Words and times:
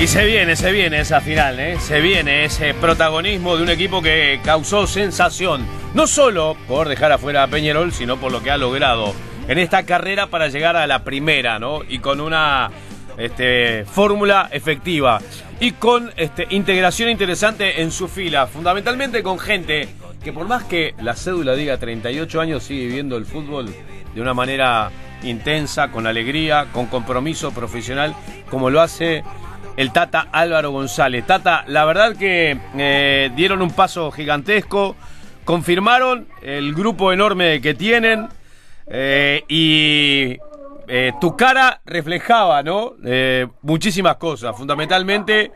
Y 0.00 0.06
se 0.06 0.24
viene, 0.24 0.54
se 0.54 0.70
viene 0.70 1.00
esa 1.00 1.20
final, 1.20 1.58
¿eh? 1.58 1.76
se 1.80 2.00
viene 2.00 2.44
ese 2.44 2.72
protagonismo 2.72 3.56
de 3.56 3.64
un 3.64 3.68
equipo 3.68 4.00
que 4.00 4.38
causó 4.44 4.86
sensación, 4.86 5.66
no 5.92 6.06
solo 6.06 6.56
por 6.68 6.88
dejar 6.88 7.10
afuera 7.10 7.42
a 7.42 7.48
Peñarol, 7.48 7.92
sino 7.92 8.16
por 8.16 8.30
lo 8.30 8.40
que 8.40 8.52
ha 8.52 8.56
logrado 8.56 9.12
en 9.48 9.58
esta 9.58 9.82
carrera 9.82 10.28
para 10.28 10.46
llegar 10.46 10.76
a 10.76 10.86
la 10.86 11.02
primera, 11.02 11.58
¿no? 11.58 11.80
Y 11.88 11.98
con 11.98 12.20
una 12.20 12.70
este, 13.16 13.84
fórmula 13.86 14.48
efectiva 14.52 15.20
y 15.58 15.72
con 15.72 16.12
este, 16.16 16.46
integración 16.50 17.10
interesante 17.10 17.82
en 17.82 17.90
su 17.90 18.06
fila, 18.06 18.46
fundamentalmente 18.46 19.24
con 19.24 19.40
gente 19.40 19.88
que 20.22 20.32
por 20.32 20.46
más 20.46 20.62
que 20.62 20.94
la 21.02 21.16
cédula 21.16 21.56
diga 21.56 21.76
38 21.76 22.40
años 22.40 22.62
sigue 22.62 22.86
viviendo 22.86 23.16
el 23.16 23.26
fútbol 23.26 23.74
de 24.14 24.20
una 24.20 24.32
manera 24.32 24.92
intensa, 25.24 25.90
con 25.90 26.06
alegría, 26.06 26.66
con 26.72 26.86
compromiso 26.86 27.50
profesional, 27.50 28.14
como 28.48 28.70
lo 28.70 28.80
hace 28.80 29.24
el 29.76 29.92
Tata 29.92 30.28
Álvaro 30.32 30.70
González. 30.70 31.24
Tata, 31.26 31.64
la 31.68 31.84
verdad 31.84 32.16
que 32.16 32.58
eh, 32.76 33.30
dieron 33.36 33.62
un 33.62 33.70
paso 33.70 34.10
gigantesco, 34.10 34.96
confirmaron 35.44 36.26
el 36.42 36.74
grupo 36.74 37.12
enorme 37.12 37.60
que 37.60 37.74
tienen 37.74 38.26
eh, 38.88 39.42
y 39.48 40.36
eh, 40.88 41.12
tu 41.20 41.36
cara 41.36 41.80
reflejaba, 41.86 42.62
¿no? 42.62 42.94
muchísimas 43.62 44.16
cosas, 44.16 44.56
fundamentalmente 44.56 45.52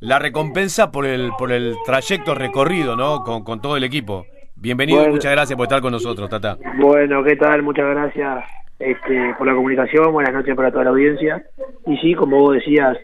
la 0.00 0.18
recompensa 0.18 0.90
por 0.90 1.06
el, 1.06 1.30
por 1.38 1.52
el 1.52 1.76
trayecto 1.86 2.34
recorrido, 2.34 2.96
¿no? 2.96 3.22
Con, 3.22 3.60
todo 3.60 3.76
el 3.76 3.84
equipo. 3.84 4.26
Bienvenido 4.56 5.06
y 5.06 5.10
muchas 5.10 5.30
gracias 5.30 5.56
por 5.56 5.66
estar 5.66 5.80
con 5.80 5.92
nosotros, 5.92 6.28
Tata. 6.28 6.58
Bueno, 6.78 7.22
¿qué 7.22 7.36
tal? 7.36 7.62
Muchas 7.62 7.86
gracias 7.86 8.44
este, 8.80 9.34
por 9.38 9.46
la 9.46 9.54
comunicación, 9.54 10.12
buenas 10.12 10.32
noches 10.32 10.56
para 10.56 10.72
toda 10.72 10.84
la 10.84 10.90
audiencia. 10.90 11.44
Y 11.86 11.96
sí, 11.98 12.14
como 12.14 12.40
vos 12.40 12.54
decías, 12.54 12.98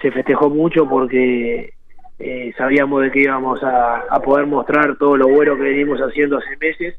se 0.00 0.10
festejó 0.10 0.50
mucho 0.50 0.88
porque 0.88 1.74
eh, 2.18 2.52
sabíamos 2.56 3.02
de 3.02 3.10
que 3.10 3.20
íbamos 3.20 3.60
a, 3.62 4.02
poder 4.24 4.46
mostrar 4.46 4.96
todo 4.96 5.16
lo 5.16 5.28
bueno 5.28 5.56
que 5.56 5.62
venimos 5.62 6.00
haciendo 6.00 6.38
hace 6.38 6.56
meses, 6.60 6.96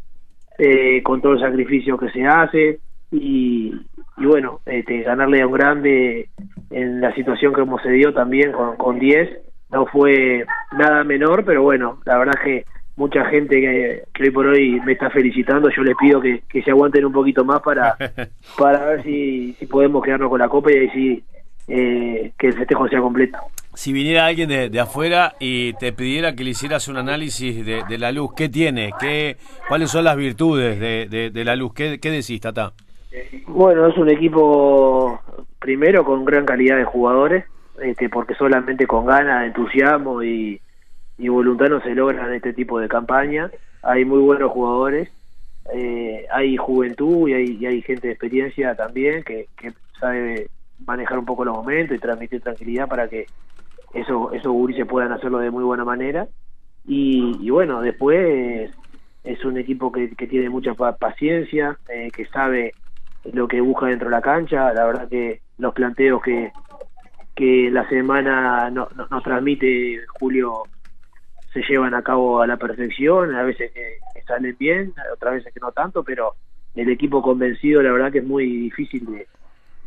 eh, 0.58 1.02
con 1.04 1.22
todo 1.22 1.34
el 1.34 1.42
sacrificio 1.42 1.98
que 1.98 2.10
se 2.10 2.26
hace 2.26 2.80
y, 3.12 3.74
bueno, 4.18 4.62
este, 4.66 5.02
ganarle 5.02 5.42
a 5.42 5.48
un 5.48 5.54
grande 5.54 6.30
en 6.70 7.02
la 7.02 7.14
situación 7.14 7.54
que 7.54 7.62
hemos 7.62 7.84
dio 7.84 8.14
también 8.14 8.52
con, 8.52 8.76
con 8.78 9.00
10 9.00 9.30
no 9.70 9.86
fue 9.86 10.46
nada 10.78 11.04
menor, 11.04 11.44
pero 11.44 11.62
bueno, 11.64 12.00
la 12.06 12.18
verdad 12.18 12.36
que 12.44 12.66
mucha 12.96 13.26
gente 13.26 13.60
que, 13.60 14.24
hoy 14.24 14.32
por 14.32 14.48
hoy 14.48 14.80
me 14.86 14.94
está 14.94 15.10
felicitando, 15.10 15.70
yo 15.70 15.84
les 15.84 15.96
pido 15.98 16.22
que, 16.22 16.42
se 16.64 16.72
aguanten 16.72 17.06
un 17.06 17.12
poquito 17.14 17.44
más 17.44 17.62
para, 17.62 17.96
para 18.58 18.86
ver 18.86 19.04
si, 19.04 19.54
si 19.54 19.66
podemos 19.66 20.04
quedarnos 20.04 20.30
con 20.30 20.40
la 20.40 20.50
copa 20.50 20.72
y 20.72 20.78
ahí 20.78 20.90
sí 20.90 21.24
eh, 21.68 22.32
que 22.38 22.48
el 22.48 22.54
festejo 22.54 22.88
sea 22.88 23.00
completo. 23.00 23.38
Si 23.73 23.94
viniera 23.94 24.26
alguien 24.26 24.50
de, 24.50 24.80
afuera 24.80 25.36
y 25.40 25.74
te 25.74 25.94
pidiera 25.94 26.34
que 26.34 26.44
le 26.44 26.50
hicieras 26.52 26.88
un 26.88 26.98
análisis 26.98 27.64
de, 27.64 27.98
la 27.98 28.12
luz, 28.12 28.32
¿qué 28.36 28.50
tiene? 28.50 28.92
¿Qué, 29.00 29.38
¿Cuáles 29.68 29.92
son 29.92 30.04
las 30.04 30.18
virtudes 30.18 30.80
de, 30.80 31.44
la 31.46 31.56
luz? 31.56 31.74
¿Qué, 31.74 32.00
¿Qué 32.00 32.09
decís, 32.09 32.42
Tata? 32.42 32.74
Bueno, 33.46 33.88
es 33.88 33.98
un 33.98 34.09
equipo 34.09 35.22
primero 35.59 36.04
con 36.04 36.26
gran 36.26 36.46
calidad 36.46 36.78
de 36.78 36.86
jugadores, 36.86 37.46
este, 37.81 38.09
porque 38.09 38.34
solamente 38.34 38.88
con 38.88 39.06
ganas, 39.06 39.46
entusiasmo 39.46 40.24
y, 40.24 40.59
y 41.18 41.28
voluntad 41.28 41.68
no 41.68 41.81
se 41.81 41.94
logran 41.94 42.34
este 42.34 42.54
tipo 42.54 42.80
de 42.80 42.88
campaña. 42.88 43.52
Hay 43.84 44.06
muy 44.06 44.20
buenos 44.20 44.52
jugadores, 44.52 45.09
eh, 45.74 46.26
hay 46.31 46.58
juventud 46.58 47.28
y 47.28 47.34
hay, 47.34 47.66
hay, 47.66 47.81
gente 47.81 48.08
de 48.08 48.14
experiencia 48.14 48.76
también 48.76 49.24
que, 49.24 49.48
que 49.58 49.72
sabe 50.00 50.48
manejar 50.86 51.20
un 51.20 51.25
poco 51.25 51.45
los 51.45 51.56
momentos 51.56 51.97
y 51.97 52.00
transmitir 52.00 52.42
tranquilidad 52.42 52.88
para 52.88 53.08
que 53.08 53.28
eso, 53.94 54.31
esos 54.31 54.56
se 54.75 54.85
puedan 54.85 55.12
hacerlo 55.12 55.40
de 55.40 55.52
muy 55.52 55.63
buena 55.63 55.85
manera. 55.85 56.28
Y, 56.85 57.50
bueno, 57.50 57.81
después 57.81 58.72
es 59.24 59.46
un 59.46 59.57
equipo 59.57 59.91
que, 59.91 60.07
tiene 60.07 60.50
mucha 60.50 60.74
paciencia, 60.74 61.78
eh, 61.90 62.12
que 62.16 62.25
sabe 62.28 62.75
lo 63.34 63.47
que 63.47 63.59
busca 63.59 63.88
dentro 63.88 64.09
de 64.09 64.16
la 64.16 64.22
cancha. 64.22 64.74
La 64.74 64.85
verdad 64.85 65.09
que 65.09 65.41
los 65.57 65.74
planteos 65.74 66.22
que, 66.22 66.52
que 67.35 67.69
la 67.72 67.88
semana 67.90 68.69
no, 68.72 68.88
nos 69.12 69.23
transmite 69.23 70.02
Julio 70.19 70.63
se 71.53 71.62
llevan 71.62 71.94
a 71.94 72.02
cabo 72.02 72.41
a 72.41 72.47
la 72.47 72.57
perfección, 72.57 73.35
a 73.35 73.44
veces 73.44 73.72
que, 73.72 74.00
salen 74.25 74.56
bien, 74.59 74.94
otras 75.13 75.35
veces 75.35 75.53
que 75.53 75.59
no 75.59 75.72
tanto, 75.72 76.03
pero 76.03 76.34
el 76.75 76.90
equipo 76.90 77.22
convencido 77.22 77.81
la 77.81 77.94
verdad 77.94 78.12
que 78.12 78.18
es 78.19 78.25
muy 78.25 78.46
difícil 78.46 79.06
de, 79.06 79.28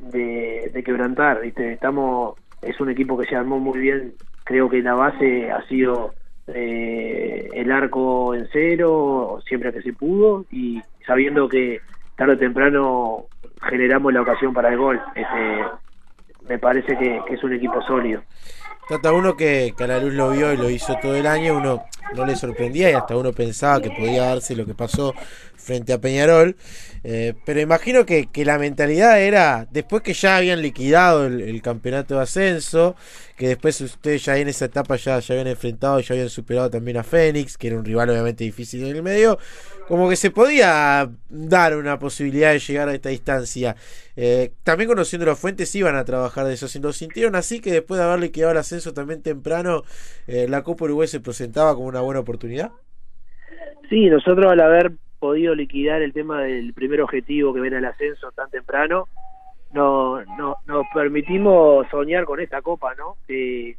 de, 0.00 0.82
quebrantar, 0.84 1.40
¿viste? 1.40 1.72
Estamos, 1.72 2.36
es 2.62 2.80
un 2.80 2.90
equipo 2.90 3.18
que 3.18 3.26
se 3.26 3.36
armó 3.36 3.58
muy 3.58 3.78
bien, 3.78 4.14
creo 4.44 4.68
que 4.68 4.82
la 4.82 4.94
base 4.94 5.50
ha 5.50 5.66
sido 5.68 6.14
eh, 6.48 7.48
el 7.52 7.70
arco 7.70 8.34
en 8.34 8.48
cero, 8.52 9.40
siempre 9.46 9.72
que 9.72 9.82
se 9.82 9.92
pudo, 9.92 10.44
y 10.50 10.80
sabiendo 11.06 11.48
que 11.48 11.80
tarde 12.16 12.34
o 12.34 12.38
temprano 12.38 13.24
generamos 13.68 14.12
la 14.12 14.22
ocasión 14.22 14.52
para 14.52 14.70
el 14.70 14.78
gol. 14.78 15.00
Este, 15.14 15.64
me 16.48 16.58
parece 16.58 16.96
que, 16.96 17.20
es 17.30 17.44
un 17.44 17.52
equipo 17.52 17.80
sólido. 17.82 18.22
Trata 18.88 19.12
uno 19.12 19.36
que, 19.36 19.72
que 19.76 19.84
a 19.84 19.86
la 19.86 20.00
luz 20.00 20.14
lo 20.14 20.30
vio 20.30 20.52
y 20.52 20.56
lo 20.56 20.68
hizo 20.68 20.96
todo 21.00 21.14
el 21.14 21.26
año, 21.26 21.56
uno 21.56 21.84
no 22.14 22.26
le 22.26 22.36
sorprendía 22.36 22.90
y 22.90 22.94
hasta 22.94 23.16
uno 23.16 23.32
pensaba 23.32 23.80
que 23.80 23.90
podía 23.90 24.24
darse 24.24 24.56
lo 24.56 24.66
que 24.66 24.74
pasó 24.74 25.14
frente 25.56 25.92
a 25.92 26.00
Peñarol. 26.00 26.56
Eh, 27.02 27.34
pero 27.46 27.60
imagino 27.60 28.04
que, 28.04 28.28
la 28.44 28.58
mentalidad 28.58 29.20
era, 29.20 29.66
después 29.70 30.02
que 30.02 30.12
ya 30.12 30.36
habían 30.36 30.60
liquidado 30.60 31.26
el, 31.26 31.62
campeonato 31.62 32.16
de 32.16 32.22
ascenso, 32.22 32.96
que 33.36 33.48
después 33.48 33.80
ustedes 33.80 34.24
ya 34.24 34.36
en 34.36 34.48
esa 34.48 34.66
etapa 34.66 34.96
ya, 34.96 35.18
ya 35.18 35.34
habían 35.34 35.46
enfrentado 35.46 36.00
y 36.00 36.02
ya 36.02 36.14
habían 36.14 36.28
superado 36.28 36.70
también 36.70 36.96
a 36.96 37.04
Fénix, 37.04 37.56
que 37.56 37.68
era 37.68 37.78
un 37.78 37.84
rival 37.84 38.10
obviamente 38.10 38.44
difícil 38.44 38.84
en 38.84 38.96
el 38.96 39.02
medio, 39.02 39.38
como 39.88 40.08
que 40.08 40.16
se 40.16 40.30
podía 40.30 41.10
dar 41.28 41.76
una 41.76 41.98
posibilidad 41.98 42.52
de 42.52 42.58
llegar 42.58 42.88
a 42.88 42.94
esta 42.94 43.08
distancia. 43.08 43.76
Eh, 44.16 44.52
también 44.64 44.86
conociendo 44.86 45.24
las 45.24 45.38
fuentes 45.38 45.74
iban 45.74 45.96
a 45.96 46.04
trabajar 46.04 46.46
de 46.46 46.54
eso. 46.54 46.66
Lo 46.80 46.92
sintieron 46.92 47.34
así 47.34 47.60
que 47.60 47.72
después 47.72 47.98
de 47.98 48.04
haber 48.04 48.20
liquidado 48.20 48.52
el 48.52 48.58
ascenso 48.58 48.92
también 48.92 49.22
temprano, 49.22 49.82
eh, 50.26 50.46
la 50.48 50.62
Copa 50.62 50.84
Uruguay 50.84 51.08
se 51.08 51.20
presentaba 51.20 51.74
como 51.74 51.86
una 51.86 51.99
buena 52.00 52.20
oportunidad. 52.20 52.70
Sí, 53.88 54.06
nosotros 54.06 54.50
al 54.50 54.60
haber 54.60 54.92
podido 55.18 55.54
liquidar 55.54 56.02
el 56.02 56.12
tema 56.12 56.42
del 56.42 56.72
primer 56.72 57.02
objetivo 57.02 57.52
que 57.52 57.60
ven 57.60 57.74
el 57.74 57.84
ascenso 57.84 58.30
tan 58.32 58.50
temprano, 58.50 59.06
no, 59.72 60.22
no, 60.38 60.56
nos 60.66 60.86
permitimos 60.94 61.86
soñar 61.90 62.24
con 62.24 62.40
esta 62.40 62.62
copa, 62.62 62.94
¿no? 62.94 63.16
Eh, 63.28 63.76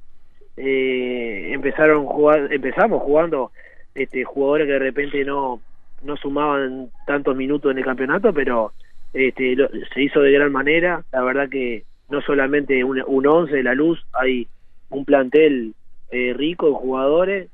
empezaron 1.53 2.05
jugar, 2.05 2.51
empezamos 2.51 3.01
jugando 3.01 3.51
este, 3.95 4.23
jugadores 4.23 4.67
que 4.67 4.73
de 4.73 4.79
repente 4.79 5.25
no, 5.25 5.61
no 6.03 6.17
sumaban 6.17 6.89
tantos 7.05 7.35
minutos 7.35 7.71
en 7.71 7.77
el 7.77 7.85
campeonato, 7.85 8.33
pero 8.33 8.73
este, 9.13 9.55
se 9.93 10.01
hizo 10.01 10.21
de 10.21 10.31
gran 10.31 10.51
manera. 10.51 11.03
La 11.11 11.23
verdad 11.23 11.49
que 11.49 11.83
no 12.09 12.21
solamente 12.21 12.83
un, 12.83 13.01
un 13.05 13.27
once 13.27 13.55
de 13.55 13.63
la 13.63 13.73
luz, 13.73 14.03
hay 14.13 14.47
un 14.89 15.05
plantel 15.05 15.73
eh, 16.11 16.33
rico 16.33 16.67
de 16.67 16.73
jugadores, 16.73 17.49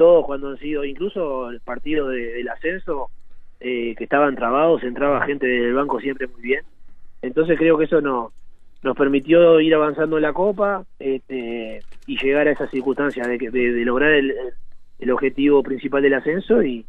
todos 0.00 0.24
cuando 0.24 0.48
han 0.48 0.56
sido, 0.56 0.82
incluso 0.82 1.50
el 1.50 1.60
partido 1.60 2.08
del 2.08 2.48
ascenso, 2.48 3.10
eh, 3.60 3.94
que 3.98 4.04
estaban 4.04 4.34
trabados, 4.34 4.82
entraba 4.82 5.26
gente 5.26 5.46
del 5.46 5.74
banco 5.74 6.00
siempre 6.00 6.26
muy 6.26 6.40
bien. 6.40 6.62
Entonces 7.20 7.58
creo 7.58 7.76
que 7.76 7.84
eso 7.84 8.00
no, 8.00 8.32
nos 8.82 8.96
permitió 8.96 9.60
ir 9.60 9.74
avanzando 9.74 10.16
en 10.16 10.22
la 10.22 10.32
Copa 10.32 10.86
este, 10.98 11.82
y 12.06 12.16
llegar 12.16 12.48
a 12.48 12.52
esa 12.52 12.66
circunstancia 12.68 13.28
de, 13.28 13.36
de, 13.36 13.84
lograr 13.84 14.12
el, 14.12 15.10
objetivo 15.10 15.62
principal 15.62 16.00
del 16.02 16.14
ascenso 16.14 16.62
y, 16.62 16.86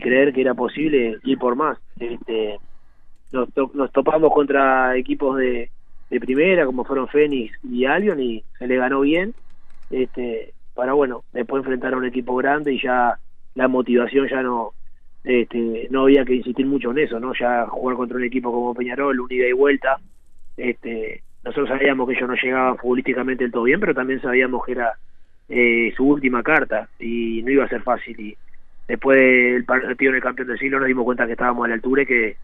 creer 0.00 0.32
que 0.32 0.40
era 0.40 0.54
posible 0.54 1.18
ir 1.22 1.36
por 1.36 1.56
más. 1.56 1.76
Este, 2.00 2.58
nos, 3.30 3.50
nos 3.74 3.92
topamos 3.92 4.32
contra 4.32 4.96
equipos 4.96 5.36
de, 5.36 5.68
de 6.08 6.18
primera 6.18 6.64
como 6.64 6.84
fueron 6.84 7.08
Fénix 7.08 7.52
y 7.62 7.84
Albion 7.84 8.20
y 8.20 8.42
se 8.58 8.66
le 8.66 8.76
ganó 8.76 9.02
bien 9.02 9.34
este 9.90 10.54
para 10.74 10.92
bueno 10.92 11.24
después 11.32 11.60
enfrentar 11.60 11.94
a 11.94 11.96
un 11.96 12.04
equipo 12.04 12.34
grande 12.36 12.72
y 12.72 12.82
ya 12.82 13.18
la 13.54 13.68
motivación 13.68 14.28
ya 14.28 14.42
no 14.42 14.72
este, 15.24 15.88
no 15.90 16.02
había 16.02 16.24
que 16.24 16.34
insistir 16.34 16.66
mucho 16.66 16.90
en 16.90 16.98
eso, 16.98 17.18
¿no? 17.18 17.32
Ya 17.34 17.66
jugar 17.66 17.96
contra 17.96 18.18
un 18.18 18.24
equipo 18.24 18.52
como 18.52 18.74
Peñarol, 18.74 19.20
un 19.20 19.32
ida 19.32 19.48
y 19.48 19.52
vuelta, 19.52 19.98
este, 20.56 21.22
nosotros 21.42 21.68
sabíamos 21.68 22.06
que 22.06 22.14
ellos 22.14 22.28
no 22.28 22.34
llegaban 22.34 22.76
futbolísticamente 22.76 23.44
del 23.44 23.52
todo 23.52 23.64
bien, 23.64 23.80
pero 23.80 23.94
también 23.94 24.20
sabíamos 24.20 24.64
que 24.64 24.72
era 24.72 24.92
eh, 25.48 25.92
su 25.96 26.06
última 26.06 26.42
carta 26.42 26.88
y 26.98 27.42
no 27.42 27.50
iba 27.50 27.64
a 27.64 27.68
ser 27.68 27.82
fácil. 27.82 28.18
Y 28.18 28.36
después 28.86 29.18
del 29.18 29.64
partido 29.64 30.10
en 30.10 30.16
el 30.16 30.22
campeón 30.22 30.48
del 30.48 30.58
siglo 30.58 30.78
nos 30.78 30.88
dimos 30.88 31.04
cuenta 31.04 31.26
que 31.26 31.32
estábamos 31.32 31.64
a 31.64 31.68
la 31.68 31.74
altura 31.74 32.02
y 32.02 32.06
que 32.06 32.36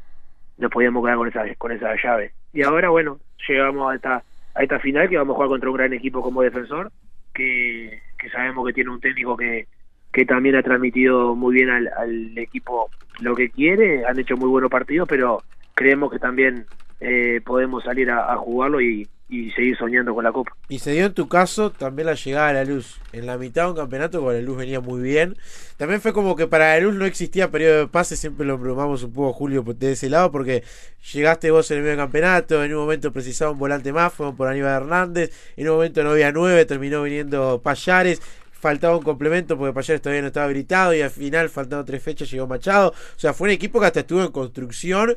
nos 0.59 0.71
podíamos 0.71 1.05
quedar 1.05 1.17
con 1.17 1.29
esa, 1.29 1.55
con 1.57 1.73
esa 1.73 1.95
llave. 2.03 2.33
Y 2.53 2.63
ahora, 2.63 2.91
bueno, 2.91 3.19
llegamos 3.49 3.91
a 3.91 3.95
esta, 3.95 4.23
a 4.55 4.63
esta 4.63 4.79
final 4.79 5.09
que 5.09 5.17
vamos 5.17 5.35
a 5.35 5.37
jugar 5.37 5.49
contra 5.49 5.71
un 5.71 5.77
gran 5.77 5.93
equipo 5.93 6.23
como 6.23 6.43
defensor, 6.43 6.91
que, 7.35 8.01
que 8.21 8.31
sabemos 8.31 8.67
que 8.67 8.73
tiene 8.73 8.91
un 8.91 9.01
técnico 9.01 9.37
que 9.37 9.67
que 10.13 10.25
también 10.25 10.57
ha 10.57 10.63
transmitido 10.63 11.35
muy 11.37 11.55
bien 11.55 11.71
al, 11.71 12.37
equipo 12.37 12.91
lo 13.21 13.35
que 13.35 13.51
quiere, 13.51 14.05
han 14.07 14.19
hecho 14.19 14.37
muy 14.37 14.49
buenos 14.49 14.71
partidos, 14.71 15.09
pero 15.09 15.43
creemos 15.75 16.11
que 16.11 16.19
también 16.19 16.67
eh, 17.01 17.41
podemos 17.45 17.85
salir 17.85 18.11
a, 18.11 18.37
jugarlo 18.37 18.81
y, 18.81 19.09
y 19.31 19.51
seguir 19.53 19.77
soñando 19.79 20.13
con 20.13 20.25
la 20.25 20.33
Copa. 20.33 20.53
Y 20.69 20.81
se 20.81 20.91
dio 20.91 21.07
en 21.07 21.15
tu 21.15 21.29
caso 21.29 21.71
también 21.71 22.07
la 22.07 22.15
llegada 22.15 22.49
de 22.49 22.55
la 22.55 22.65
luz. 22.65 23.01
En 23.13 23.27
la 23.27 23.39
mitad 23.39 23.65
de 23.65 23.71
un 23.71 23.77
campeonato 23.77 24.21
con 24.21 24.35
la 24.35 24.41
luz 24.41 24.57
venía 24.57 24.81
muy 24.81 25.01
bien. 25.01 25.37
También 25.77 26.01
fue 26.01 26.13
como 26.13 26.35
que 26.35 26.49
para 26.49 26.75
la 26.75 26.81
luz 26.81 26.95
no 26.95 27.05
existía 27.05 27.51
periodo 27.51 27.79
de 27.79 27.87
pase, 27.87 28.17
siempre 28.17 28.45
lo 28.45 28.59
bromamos 28.59 29.05
un 29.05 29.13
poco 29.13 29.33
Julio 29.33 29.63
de 29.63 29.93
ese 29.93 30.11
lado, 30.11 30.33
porque 30.33 30.65
llegaste 31.13 31.51
vos 31.51 31.71
en 31.71 31.79
el 31.79 31.85
medio 31.85 31.97
campeonato, 31.97 32.63
en 32.65 32.75
un 32.75 32.81
momento 32.81 33.13
precisaba 33.13 33.53
un 33.53 33.59
volante 33.59 33.93
más, 33.93 34.13
fueron 34.13 34.37
por 34.37 34.49
Aníbal 34.49 34.83
Hernández, 34.83 35.31
en 35.57 35.69
un 35.69 35.77
momento 35.77 36.03
no 36.03 36.11
había 36.11 36.33
nueve, 36.33 36.65
terminó 36.65 37.03
viniendo 37.03 37.63
Payares, 37.63 38.21
faltaba 38.53 38.97
un 38.97 39.03
complemento 39.03 39.57
porque 39.57 39.73
Payares 39.73 40.03
todavía 40.03 40.23
no 40.23 40.29
estaba 40.29 40.47
habilitado 40.47 40.93
y 40.93 41.01
al 41.01 41.11
final, 41.11 41.49
faltando 41.49 41.85
tres 41.85 42.03
fechas, 42.03 42.31
llegó 42.31 42.47
Machado. 42.47 42.91
O 42.91 43.19
sea, 43.19 43.33
fue 43.33 43.49
un 43.49 43.53
equipo 43.53 43.81
que 43.81 43.87
hasta 43.87 44.01
estuvo 44.01 44.23
en 44.23 44.33
construcción, 44.33 45.17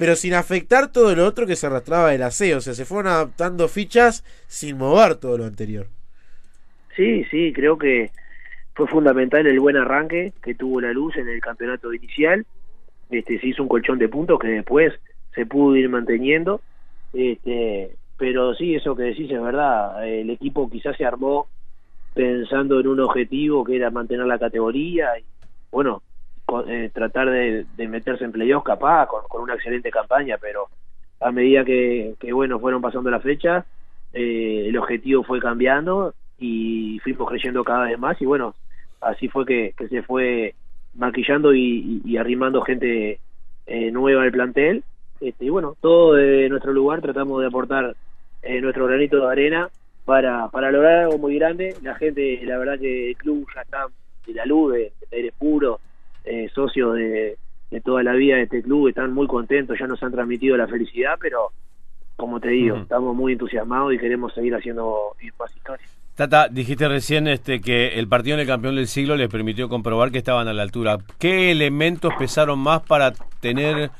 pero 0.00 0.16
sin 0.16 0.32
afectar 0.32 0.90
todo 0.90 1.14
lo 1.14 1.26
otro 1.26 1.46
que 1.46 1.56
se 1.56 1.66
arrastraba 1.66 2.12
del 2.12 2.22
aseo. 2.22 2.56
O 2.56 2.60
sea, 2.62 2.72
se 2.72 2.86
fueron 2.86 3.12
adaptando 3.12 3.68
fichas 3.68 4.24
sin 4.46 4.78
mover 4.78 5.16
todo 5.16 5.36
lo 5.36 5.44
anterior. 5.44 5.88
Sí, 6.96 7.24
sí, 7.24 7.52
creo 7.52 7.76
que 7.76 8.10
fue 8.72 8.86
fundamental 8.86 9.46
el 9.46 9.60
buen 9.60 9.76
arranque 9.76 10.32
que 10.42 10.54
tuvo 10.54 10.80
la 10.80 10.94
luz 10.94 11.18
en 11.18 11.28
el 11.28 11.42
campeonato 11.42 11.92
inicial. 11.92 12.46
Este, 13.10 13.38
se 13.40 13.48
hizo 13.48 13.62
un 13.62 13.68
colchón 13.68 13.98
de 13.98 14.08
puntos 14.08 14.38
que 14.38 14.48
después 14.48 14.94
se 15.34 15.44
pudo 15.44 15.76
ir 15.76 15.90
manteniendo. 15.90 16.62
Este, 17.12 17.94
pero 18.16 18.54
sí, 18.54 18.76
eso 18.76 18.96
que 18.96 19.02
decís 19.02 19.30
es 19.30 19.42
verdad. 19.42 20.08
El 20.08 20.30
equipo 20.30 20.70
quizás 20.70 20.96
se 20.96 21.04
armó 21.04 21.46
pensando 22.14 22.80
en 22.80 22.86
un 22.86 23.00
objetivo 23.00 23.64
que 23.64 23.76
era 23.76 23.90
mantener 23.90 24.24
la 24.24 24.38
categoría 24.38 25.18
y 25.18 25.24
bueno 25.70 26.02
eh, 26.66 26.90
tratar 26.92 27.30
de, 27.30 27.66
meterse 27.88 28.24
en 28.24 28.32
playoffs 28.32 28.64
capaz 28.64 29.06
con, 29.06 29.42
una 29.42 29.54
excelente 29.54 29.90
campaña 29.90 30.36
pero 30.40 30.68
a 31.20 31.30
medida 31.30 31.64
que, 31.64 32.14
bueno 32.32 32.58
fueron 32.58 32.82
pasando 32.82 33.10
las 33.10 33.22
fechas 33.22 33.64
eh, 34.12 34.66
el 34.68 34.76
objetivo 34.76 35.22
fue 35.22 35.40
cambiando 35.40 36.14
y 36.38 36.98
fuimos 37.02 37.28
creyendo 37.28 37.64
cada 37.64 37.86
vez 37.86 37.98
más 37.98 38.20
y 38.20 38.26
bueno 38.26 38.54
así 39.00 39.28
fue 39.28 39.46
que, 39.46 39.74
se 39.88 40.02
fue 40.02 40.54
maquillando 40.94 41.54
y, 41.54 42.16
arrimando 42.16 42.62
gente 42.62 43.20
eh, 43.66 43.90
nueva 43.90 44.22
al 44.22 44.32
plantel 44.32 44.84
este, 45.20 45.44
y 45.44 45.48
bueno 45.48 45.76
todo 45.80 46.14
de 46.14 46.48
nuestro 46.48 46.72
lugar 46.72 47.00
tratamos 47.00 47.40
de 47.40 47.46
aportar 47.46 47.94
nuestro 48.42 48.86
granito 48.86 49.20
de 49.20 49.32
arena 49.32 49.70
para, 50.10 50.48
para 50.48 50.72
lograr 50.72 51.04
algo 51.04 51.18
muy 51.18 51.36
grande. 51.36 51.76
La 51.82 51.94
gente, 51.94 52.40
la 52.44 52.58
verdad 52.58 52.80
que 52.80 53.10
el 53.10 53.16
club 53.16 53.46
ya 53.54 53.62
está 53.62 53.86
de 54.26 54.34
la 54.34 54.44
luz, 54.44 54.72
de, 54.74 54.92
aire 55.12 55.32
puro, 55.38 55.78
eh, 56.24 56.48
socios 56.54 56.94
de, 56.94 57.36
toda 57.84 58.02
la 58.02 58.12
vida 58.14 58.36
de 58.36 58.42
este 58.42 58.62
club, 58.62 58.88
están 58.88 59.12
muy 59.12 59.26
contentos, 59.26 59.78
ya 59.78 59.86
nos 59.86 60.02
han 60.02 60.12
transmitido 60.12 60.56
la 60.56 60.66
felicidad, 60.66 61.16
pero 61.20 61.52
como 62.16 62.40
te 62.40 62.48
digo, 62.48 62.76
estamos 62.76 63.14
muy 63.14 63.32
entusiasmados 63.32 63.94
y 63.94 63.98
queremos 63.98 64.34
seguir 64.34 64.54
haciendo 64.54 65.14
más 65.38 65.54
historias. 65.56 65.88
Tata, 66.16 66.48
dijiste 66.48 66.86
recién 66.88 67.28
este, 67.28 67.60
que 67.60 67.98
el 67.98 68.08
partido 68.08 68.34
en 68.34 68.40
el 68.40 68.46
campeón 68.46 68.76
del 68.76 68.88
siglo 68.88 69.16
les 69.16 69.28
permitió 69.28 69.68
comprobar 69.68 70.10
que 70.10 70.18
estaban 70.18 70.48
a 70.48 70.52
la 70.52 70.62
altura. 70.62 70.98
¿Qué 71.18 71.50
elementos 71.50 72.12
pesaron 72.18 72.58
más 72.58 72.82
para 72.82 73.12
tener 73.40 73.90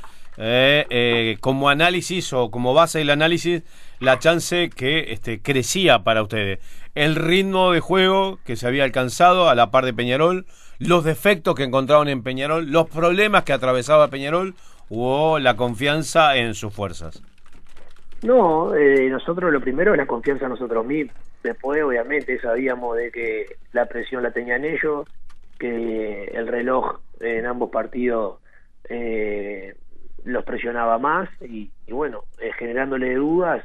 eh, 0.42 0.86
eh, 0.88 1.36
como 1.40 1.68
análisis 1.68 2.32
o 2.32 2.50
como 2.50 2.72
base 2.72 2.98
del 2.98 3.10
análisis 3.10 3.62
la 3.98 4.18
chance 4.18 4.70
que 4.70 5.12
este, 5.12 5.42
crecía 5.42 6.02
para 6.02 6.22
ustedes. 6.22 6.60
El 6.94 7.14
ritmo 7.14 7.72
de 7.72 7.80
juego 7.80 8.38
que 8.44 8.56
se 8.56 8.66
había 8.66 8.84
alcanzado 8.84 9.50
a 9.50 9.54
la 9.54 9.70
par 9.70 9.84
de 9.84 9.92
Peñarol, 9.92 10.46
los 10.80 11.04
defectos 11.04 11.54
que 11.54 11.62
encontraron 11.62 12.08
en 12.08 12.22
Peñarol, 12.22 12.70
los 12.70 12.88
problemas 12.88 13.44
que 13.44 13.52
atravesaba 13.52 14.08
Peñarol 14.08 14.54
o 14.88 15.38
la 15.38 15.54
confianza 15.56 16.36
en 16.36 16.54
sus 16.54 16.74
fuerzas. 16.74 17.22
No, 18.22 18.74
eh, 18.74 19.08
nosotros 19.08 19.52
lo 19.52 19.60
primero 19.60 19.92
es 19.92 19.98
la 19.98 20.06
confianza 20.06 20.46
en 20.46 20.50
nosotros 20.50 20.84
mismos. 20.84 21.14
Después, 21.42 21.82
obviamente, 21.82 22.38
sabíamos 22.40 22.96
de 22.96 23.10
que 23.10 23.46
la 23.72 23.86
presión 23.86 24.22
la 24.22 24.30
tenían 24.30 24.64
ellos, 24.64 25.06
que 25.58 26.24
el 26.24 26.46
reloj 26.46 27.00
en 27.20 27.46
ambos 27.46 27.70
partidos 27.70 28.40
eh, 28.88 29.74
los 30.24 30.44
presionaba 30.44 30.98
más 30.98 31.28
y, 31.42 31.70
bueno, 31.90 32.24
eh, 32.40 32.52
generándole 32.58 33.14
dudas, 33.14 33.64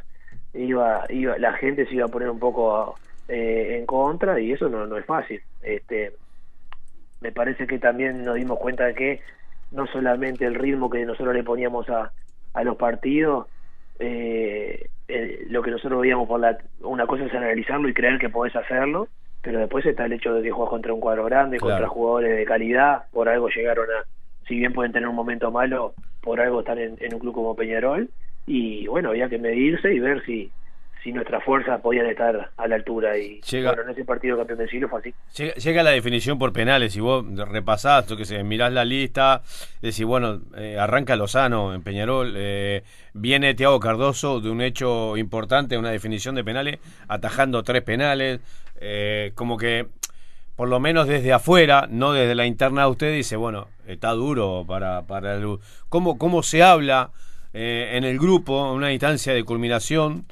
iba, 0.53 1.05
iba, 1.09 1.37
la 1.37 1.53
gente 1.53 1.85
se 1.85 1.95
iba 1.95 2.05
a 2.05 2.09
poner 2.09 2.29
un 2.29 2.39
poco 2.39 2.95
eh, 3.27 3.77
en 3.77 3.85
contra 3.85 4.39
y 4.39 4.51
eso 4.51 4.69
no, 4.69 4.85
no 4.85 4.97
es 4.97 5.05
fácil. 5.05 5.41
Este, 5.61 6.13
me 7.21 7.31
parece 7.31 7.67
que 7.67 7.79
también 7.79 8.23
nos 8.23 8.35
dimos 8.35 8.59
cuenta 8.59 8.85
de 8.85 8.93
que 8.93 9.21
no 9.71 9.87
solamente 9.87 10.45
el 10.45 10.55
ritmo 10.55 10.89
que 10.89 11.05
nosotros 11.05 11.33
le 11.33 11.43
poníamos 11.43 11.89
a, 11.89 12.11
a 12.53 12.63
los 12.63 12.77
partidos, 12.77 13.47
eh, 13.99 14.89
lo 15.49 15.61
que 15.61 15.71
nosotros 15.71 16.01
veíamos 16.01 16.27
por 16.27 16.39
la, 16.39 16.57
una 16.81 17.05
cosa 17.05 17.25
es 17.25 17.33
analizarlo 17.33 17.87
y 17.87 17.93
creer 17.93 18.19
que 18.19 18.29
podés 18.29 18.55
hacerlo, 18.55 19.07
pero 19.41 19.59
después 19.59 19.85
está 19.85 20.05
el 20.05 20.13
hecho 20.13 20.33
de 20.33 20.41
que 20.41 20.51
juegas 20.51 20.71
contra 20.71 20.93
un 20.93 20.99
cuadro 20.99 21.25
grande, 21.25 21.59
contra 21.59 21.87
jugadores 21.87 22.35
de 22.35 22.45
calidad, 22.45 23.03
por 23.11 23.29
algo 23.29 23.49
llegaron 23.49 23.85
a, 23.85 24.05
si 24.47 24.55
bien 24.55 24.73
pueden 24.73 24.91
tener 24.91 25.07
un 25.07 25.15
momento 25.15 25.51
malo, 25.51 25.93
por 26.21 26.41
algo 26.41 26.61
están 26.61 26.79
en, 26.79 27.13
un 27.13 27.19
club 27.19 27.33
como 27.33 27.55
Peñarol. 27.55 28.09
Y 28.47 28.87
bueno, 28.87 29.09
había 29.09 29.29
que 29.29 29.37
medirse 29.37 29.93
y 29.93 29.99
ver 29.99 30.23
si, 30.25 30.51
si 31.05 31.13
nuestras 31.13 31.43
fuerzas 31.43 31.79
podían 31.81 32.07
estar 32.07 32.49
a 32.57 32.67
la 32.67 32.75
altura. 32.75 33.15
Y 33.15 33.39
bueno, 33.51 33.83
en 33.83 33.89
ese 33.91 34.03
partido 34.03 34.37
campeón 34.37 34.57
del 34.57 34.69
siglo 34.71 34.89
fue 34.89 35.01
así. 35.01 35.13
Llega, 35.61 35.83
la 35.83 35.91
definición 35.91 36.39
por 36.39 36.51
penales. 36.51 36.93
Si 36.93 36.99
vos 36.99 37.23
repasás, 37.47 38.05
que 38.05 38.25
se 38.25 38.43
mirás 38.43 38.73
la 38.73 38.85
lista, 38.85 39.43
decís, 39.83 40.03
bueno, 40.03 40.41
eh, 40.57 40.79
arranca 40.79 41.15
Lozano 41.15 41.75
en 41.75 41.83
Peñarol, 41.83 42.33
eh, 42.35 42.81
viene 43.13 43.53
Tiago 43.53 43.79
Cardoso 43.79 44.41
de 44.41 44.49
un 44.49 44.61
hecho 44.61 45.15
importante, 45.15 45.77
una 45.77 45.91
definición 45.91 46.33
de 46.33 46.43
penales, 46.43 46.79
atajando 47.07 47.61
tres 47.61 47.83
penales. 47.83 48.41
Eh, 48.81 49.31
como 49.35 49.57
que 49.57 49.85
por 50.55 50.69
lo 50.69 50.79
menos 50.79 51.07
desde 51.07 51.33
afuera, 51.33 51.87
no 51.87 52.13
desde 52.13 52.33
la 52.33 52.47
interna 52.47 52.85
de 52.85 52.89
usted, 52.89 53.13
dice, 53.13 53.35
bueno, 53.35 53.67
está 53.85 54.09
duro 54.11 54.65
para, 54.67 55.03
para 55.03 55.37
luz. 55.37 55.59
¿Cómo, 55.87 56.17
¿Cómo 56.17 56.41
se 56.41 56.63
habla 56.63 57.11
eh, 57.53 57.91
en 57.93 58.05
el 58.05 58.17
grupo, 58.17 58.71
en 58.71 58.77
una 58.77 58.91
instancia 58.91 59.33
de 59.35 59.43
culminación 59.43 60.25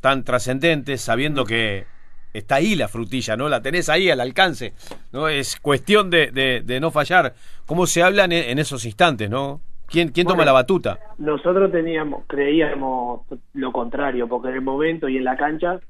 tan 0.00 0.24
trascendente, 0.24 0.96
sabiendo 0.98 1.44
que 1.44 1.86
está 2.32 2.56
ahí 2.56 2.74
la 2.74 2.88
frutilla, 2.88 3.36
¿no? 3.36 3.48
La 3.48 3.62
tenés 3.62 3.88
ahí 3.88 4.10
al 4.10 4.20
alcance, 4.20 4.74
¿no? 5.12 5.28
Es 5.28 5.58
cuestión 5.60 6.10
de, 6.10 6.30
de, 6.64 6.80
no 6.80 6.90
fallar. 6.90 7.34
¿Cómo 7.66 7.86
se 7.86 8.02
habla 8.02 8.24
en, 8.24 8.58
esos 8.58 8.84
instantes, 8.84 9.28
no? 9.30 9.60
¿Quién, 9.86 10.08
quién 10.10 10.26
toma 10.26 10.44
la 10.44 10.52
batuta? 10.52 10.98
Nosotros 11.16 11.72
teníamos, 11.72 12.24
creíamos 12.26 13.22
lo 13.54 13.72
contrario, 13.72 14.28
porque 14.28 14.48
en 14.48 14.54
el 14.54 14.60
momento 14.60 15.08
y 15.08 15.16
en 15.16 15.24
la 15.24 15.36
cancha, 15.36 15.80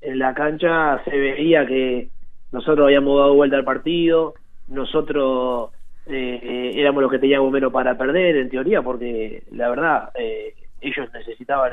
en 0.00 0.18
la 0.18 0.34
cancha 0.34 1.02
se 1.04 1.16
veía 1.16 1.66
que 1.66 2.10
nosotros 2.52 2.86
habíamos 2.86 3.18
dado 3.18 3.34
vuelta 3.34 3.56
al 3.56 3.64
partido, 3.64 4.34
nosotros 4.68 5.70
eh, 6.06 6.40
eh, 6.42 6.72
éramos 6.76 7.02
los 7.02 7.10
que 7.10 7.18
teníamos 7.18 7.50
menos 7.50 7.72
para 7.72 7.98
perder, 7.98 8.36
en 8.36 8.48
teoría, 8.48 8.82
porque 8.82 9.42
la 9.50 9.68
verdad, 9.68 10.10
eh, 10.14 10.54
ellos 10.80 11.08
necesitaban 11.12 11.72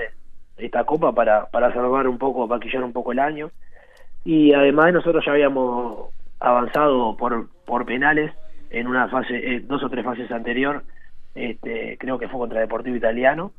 esta 0.58 0.84
copa 0.84 1.12
para, 1.14 1.46
para 1.48 1.74
salvar 1.74 2.08
un 2.08 2.18
poco, 2.18 2.48
maquillar 2.48 2.84
un 2.84 2.94
poco 2.94 3.12
el 3.12 3.20
año. 3.20 3.52
Y 4.24 4.54
además 4.54 4.94
nosotros 4.94 5.24
ya 5.26 5.34
habíamos 5.34 6.10
avanzado 6.40 7.16
por, 7.18 7.50
por 7.66 7.86
penales 7.86 8.32
en 8.70 8.88
una 8.88 9.08
fase, 9.08 9.62
dos 9.66 9.84
o 9.84 9.90
tres 9.90 10.04
fases 10.04 10.32
anterior, 10.32 10.84
este, 11.34 11.98
creo 12.00 12.18
que 12.18 12.28
fue 12.28 12.40
contra 12.40 12.60
Deportivo 12.60 12.96
Italiano. 12.96 13.52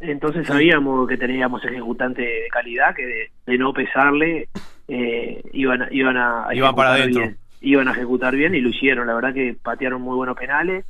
Entonces 0.00 0.46
sabíamos 0.46 1.08
que 1.08 1.16
teníamos 1.16 1.64
ejecutante 1.64 2.22
de 2.22 2.48
calidad, 2.50 2.94
que 2.94 3.30
de 3.46 3.58
no 3.58 3.72
pesarle 3.72 4.48
eh, 4.88 5.42
iban, 5.52 5.86
iban 5.92 6.16
a, 6.16 6.48
para 6.74 7.06
Bien, 7.06 7.36
iban 7.60 7.86
a 7.86 7.92
ejecutar 7.92 8.34
bien 8.34 8.54
y 8.54 8.60
lo 8.60 8.70
hicieron. 8.70 9.06
La 9.06 9.14
verdad 9.14 9.32
que 9.32 9.54
patearon 9.62 10.02
muy 10.02 10.16
buenos 10.16 10.36
penales 10.36 10.84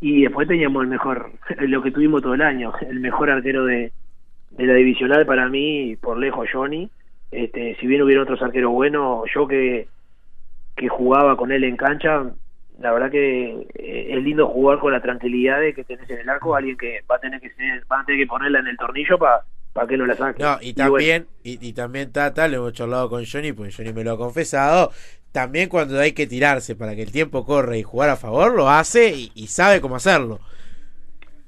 y 0.00 0.22
después 0.22 0.46
teníamos 0.46 0.82
el 0.82 0.88
mejor, 0.88 1.32
lo 1.58 1.82
que 1.82 1.90
tuvimos 1.90 2.22
todo 2.22 2.34
el 2.34 2.42
año, 2.42 2.72
el 2.88 3.00
mejor 3.00 3.30
arquero 3.30 3.64
de, 3.64 3.92
de 4.56 4.66
la 4.66 4.74
divisional 4.74 5.26
para 5.26 5.48
mí, 5.48 5.96
por 5.96 6.18
lejos, 6.18 6.48
Johnny. 6.52 6.90
Este, 7.30 7.76
si 7.80 7.86
bien 7.86 8.02
hubiera 8.02 8.22
otros 8.22 8.42
arqueros 8.42 8.72
buenos, 8.72 9.24
yo 9.34 9.46
que, 9.48 9.88
que 10.76 10.88
jugaba 10.88 11.36
con 11.36 11.50
él 11.50 11.64
en 11.64 11.76
cancha, 11.76 12.30
la 12.78 12.92
verdad 12.92 13.10
que 13.10 13.66
eh, 13.74 14.06
es 14.10 14.22
lindo 14.22 14.48
jugar 14.48 14.78
con 14.78 14.92
la 14.92 15.00
tranquilidad 15.00 15.60
de 15.60 15.74
que 15.74 15.84
tenés 15.84 16.08
en 16.10 16.20
el 16.20 16.28
arco 16.28 16.54
alguien 16.54 16.76
que 16.76 17.00
va 17.10 17.16
a 17.16 17.20
tener 17.20 17.40
que 17.40 17.50
ser, 17.50 17.84
va 17.90 18.00
a 18.00 18.04
tener 18.04 18.20
que 18.20 18.26
ponerla 18.26 18.58
en 18.58 18.66
el 18.66 18.76
tornillo 18.76 19.18
para 19.18 19.44
para 19.72 19.86
que 19.86 19.96
no 19.96 20.06
la 20.06 20.16
saque. 20.16 20.42
No, 20.42 20.58
y 20.60 20.74
también, 20.74 21.26
y, 21.42 21.72
también 21.72 22.12
Tata, 22.12 22.48
lo 22.48 22.56
hemos 22.56 22.72
charlado 22.74 23.08
con 23.08 23.24
Johnny, 23.24 23.52
pues 23.52 23.76
Johnny 23.76 23.92
me 23.92 24.04
lo 24.04 24.12
ha 24.12 24.18
confesado, 24.18 24.92
también 25.32 25.68
cuando 25.68 25.98
hay 25.98 26.12
que 26.12 26.26
tirarse 26.26 26.76
para 26.76 26.94
que 26.94 27.02
el 27.02 27.12
tiempo 27.12 27.44
corra 27.44 27.76
y 27.76 27.82
jugar 27.82 28.10
a 28.10 28.16
favor, 28.16 28.54
lo 28.54 28.68
hace 28.68 29.14
y, 29.34 29.46
sabe 29.46 29.80
cómo 29.80 29.96
hacerlo. 29.96 30.40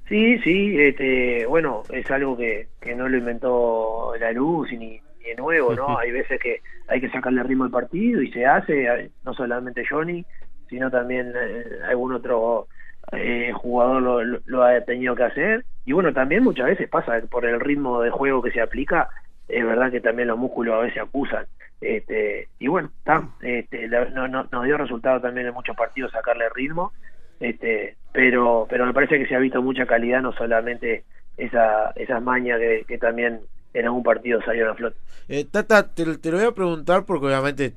Sí, 0.08 0.38
sí, 0.40 0.78
este, 0.78 1.46
bueno, 1.46 1.82
es 1.90 2.10
algo 2.10 2.36
que, 2.36 2.68
que 2.80 2.94
no 2.94 3.08
lo 3.08 3.16
inventó 3.16 4.12
la 4.20 4.32
luz 4.32 4.70
ni, 4.72 5.00
ni 5.20 5.28
de 5.30 5.34
nuevo, 5.36 5.74
¿no? 5.74 5.98
hay 5.98 6.10
veces 6.10 6.38
que 6.40 6.60
hay 6.88 7.00
que 7.00 7.08
sacarle 7.10 7.42
ritmo 7.42 7.64
al 7.64 7.70
partido 7.70 8.20
y 8.20 8.30
se 8.30 8.44
hace, 8.44 9.10
no 9.24 9.32
solamente 9.32 9.86
Johnny, 9.88 10.24
sino 10.68 10.90
también 10.90 11.32
eh, 11.34 11.64
algún 11.88 12.12
otro 12.12 12.68
eh, 13.12 13.52
jugador 13.54 14.02
lo, 14.02 14.40
lo, 14.44 14.62
ha 14.62 14.78
tenido 14.82 15.14
que 15.14 15.24
hacer. 15.24 15.64
Y 15.86 15.92
bueno, 15.92 16.12
también 16.12 16.42
muchas 16.42 16.66
veces 16.66 16.88
pasa 16.88 17.20
por 17.30 17.46
el 17.46 17.60
ritmo 17.60 18.02
de 18.02 18.10
juego 18.10 18.42
que 18.42 18.50
se 18.50 18.60
aplica, 18.60 19.08
es 19.48 19.64
verdad 19.64 19.90
que 19.90 20.00
también 20.00 20.28
los 20.28 20.38
músculos 20.38 20.74
a 20.74 20.82
veces 20.82 21.02
acusan. 21.02 21.46
Este, 21.80 22.48
y 22.58 22.68
bueno, 22.68 22.90
está, 22.98 23.28
este, 23.42 23.88
no, 23.88 24.28
no, 24.28 24.48
nos 24.50 24.64
dio 24.64 24.76
resultado 24.78 25.20
también 25.20 25.46
en 25.46 25.54
muchos 25.54 25.76
partidos 25.76 26.12
sacarle 26.12 26.48
ritmo, 26.54 26.92
este, 27.40 27.96
pero, 28.12 28.66
pero 28.68 28.86
me 28.86 28.94
parece 28.94 29.18
que 29.18 29.26
se 29.26 29.34
ha 29.34 29.38
visto 29.38 29.62
mucha 29.62 29.86
calidad, 29.86 30.22
no 30.22 30.32
solamente 30.32 31.04
esa, 31.36 31.90
esas 31.96 32.22
mañas 32.22 32.58
que, 32.58 32.84
que 32.86 32.98
también 32.98 33.40
en 33.74 33.86
algún 33.86 34.02
partido 34.02 34.40
salieron 34.42 34.72
a 34.72 34.74
flote. 34.74 34.96
Eh, 35.28 35.44
Tata, 35.50 35.94
te, 35.94 36.04
lo 36.06 36.36
voy 36.36 36.46
a 36.46 36.52
preguntar 36.52 37.04
porque 37.04 37.26
obviamente 37.26 37.74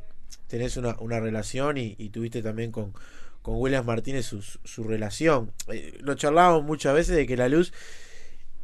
tenés 0.47 0.77
una, 0.77 0.95
una 0.99 1.19
relación 1.19 1.77
y, 1.77 1.95
tuviste 2.09 2.41
también 2.41 2.71
con, 2.71 2.93
con 3.41 3.55
William 3.57 3.85
Martínez 3.85 4.25
su, 4.25 4.41
su 4.41 4.83
relación. 4.83 5.51
Eh, 5.71 5.97
lo 6.01 6.15
charlábamos 6.15 6.63
muchas 6.63 6.93
veces 6.93 7.15
de 7.15 7.25
que 7.25 7.35
la 7.35 7.49
luz 7.49 7.73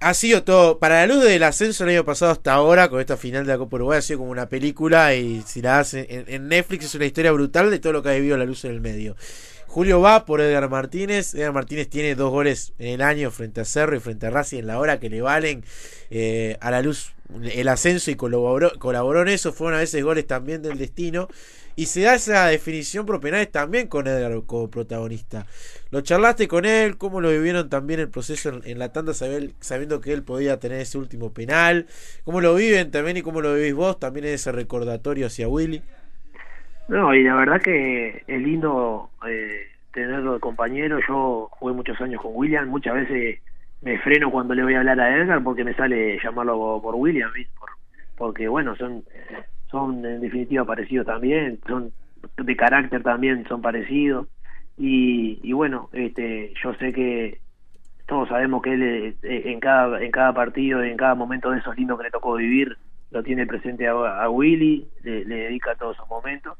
ha 0.03 0.13
sido 0.13 0.43
todo, 0.43 0.79
para 0.79 1.05
la 1.05 1.13
luz 1.13 1.23
del 1.23 1.43
ascenso 1.43 1.83
el 1.85 1.91
año 1.91 2.03
pasado 2.03 2.31
hasta 2.31 2.53
ahora, 2.53 2.89
con 2.89 2.99
esta 2.99 3.15
final 3.15 3.45
de 3.45 3.53
la 3.53 3.57
Copa 3.57 3.77
Uruguay, 3.77 3.99
ha 3.99 4.01
sido 4.01 4.19
como 4.19 4.31
una 4.31 4.49
película 4.49 5.15
y 5.15 5.41
si 5.43 5.61
la 5.61 5.79
hacen 5.79 6.05
en, 6.09 6.47
Netflix 6.49 6.85
es 6.85 6.95
una 6.95 7.05
historia 7.05 7.31
brutal 7.31 7.71
de 7.71 7.79
todo 7.79 7.93
lo 7.93 8.03
que 8.03 8.09
ha 8.09 8.13
vivido 8.13 8.37
la 8.37 8.45
luz 8.45 8.65
en 8.65 8.71
el 8.71 8.81
medio. 8.81 9.15
Julio 9.73 10.01
va 10.01 10.23
por 10.23 10.39
Edgar 10.39 10.69
Martínez. 10.69 11.33
Edgar 11.33 11.51
Martínez 11.51 11.89
tiene 11.89 12.13
dos 12.13 12.29
goles 12.29 12.73
en 12.77 12.89
el 12.89 13.01
año 13.01 13.31
frente 13.31 13.61
a 13.61 13.65
Cerro 13.65 13.95
y 13.95 13.99
frente 13.99 14.27
a 14.27 14.29
Racing 14.29 14.59
en 14.59 14.67
la 14.67 14.77
hora 14.77 14.99
que 14.99 15.09
le 15.09 15.19
valen 15.23 15.65
eh, 16.11 16.57
a 16.61 16.69
la 16.69 16.83
luz 16.83 17.15
el 17.41 17.67
ascenso 17.67 18.11
y 18.11 18.15
colaboró, 18.15 18.71
colaboró 18.77 19.23
en 19.23 19.29
eso. 19.29 19.51
Fueron 19.51 19.77
a 19.77 19.79
veces 19.79 20.03
goles 20.03 20.27
también 20.27 20.61
del 20.61 20.77
destino. 20.77 21.27
Y 21.75 21.87
se 21.87 22.01
da 22.01 22.13
esa 22.13 22.45
definición 22.45 23.07
pro 23.07 23.19
penales 23.19 23.51
también 23.51 23.87
con 23.87 24.05
Edgar 24.05 24.39
como 24.45 24.69
protagonista. 24.69 25.47
¿Lo 25.89 26.01
charlaste 26.01 26.47
con 26.47 26.65
él? 26.65 26.99
¿Cómo 26.99 27.19
lo 27.19 27.31
vivieron 27.31 27.67
también 27.67 27.99
el 27.99 28.09
proceso 28.09 28.61
en, 28.63 28.77
la 28.77 28.93
tanda 28.93 29.15
sabiendo 29.15 30.01
que 30.01 30.13
él 30.13 30.21
podía 30.21 30.59
tener 30.59 30.81
ese 30.81 30.99
último 30.99 31.33
penal? 31.33 31.87
¿Cómo 32.25 32.41
lo 32.41 32.53
viven 32.53 32.91
también 32.91 33.17
y 33.17 33.23
cómo 33.23 33.41
lo 33.41 33.55
vivís 33.55 33.73
vos 33.73 33.99
también 33.99 34.27
ese 34.27 34.51
recordatorio 34.51 35.25
hacia 35.25 35.47
Willy? 35.47 35.81
No, 36.87 37.13
y 37.15 37.23
la 37.23 37.35
verdad 37.35 37.61
que 37.61 38.23
es 38.27 38.41
lindo 38.41 39.09
eh, 39.27 39.67
tenerlo 39.93 40.33
de 40.33 40.39
compañero. 40.39 40.99
Yo 41.07 41.47
jugué 41.51 41.73
muchos 41.73 41.99
años 42.01 42.21
con 42.21 42.31
William, 42.35 42.67
muchas 42.67 42.95
veces 42.95 43.39
me 43.81 43.99
freno 43.99 44.31
cuando 44.31 44.53
le 44.53 44.63
voy 44.63 44.75
a 44.75 44.79
hablar 44.79 44.99
a 44.99 45.17
Edgar 45.17 45.43
porque 45.43 45.63
me 45.63 45.73
sale 45.73 46.19
llamarlo 46.21 46.79
por 46.81 46.95
William, 46.95 47.31
por, 47.59 47.69
porque 48.17 48.47
bueno, 48.47 48.75
son 48.75 49.03
son 49.69 50.05
en 50.05 50.21
definitiva 50.21 50.65
parecidos 50.65 51.05
también, 51.05 51.59
son 51.67 51.91
de 52.37 52.55
carácter 52.55 53.01
también 53.03 53.45
son 53.47 53.61
parecidos. 53.61 54.27
Y, 54.77 55.39
y 55.43 55.53
bueno, 55.53 55.89
este 55.93 56.53
yo 56.61 56.73
sé 56.75 56.93
que 56.93 57.39
todos 58.07 58.27
sabemos 58.27 58.61
que 58.61 58.73
él 58.73 59.15
eh, 59.23 59.41
en 59.45 59.59
cada 59.59 60.01
en 60.01 60.11
cada 60.11 60.33
partido, 60.33 60.83
en 60.83 60.97
cada 60.97 61.15
momento 61.15 61.51
de 61.51 61.59
esos 61.59 61.77
lindos 61.77 61.97
que 61.97 62.05
le 62.05 62.11
tocó 62.11 62.35
vivir, 62.35 62.77
lo 63.11 63.23
tiene 63.23 63.45
presente 63.45 63.87
a, 63.87 64.29
Willy, 64.29 64.87
le, 65.03 65.25
dedica 65.25 65.75
todos 65.75 65.95
esos 65.95 66.09
momentos 66.09 66.57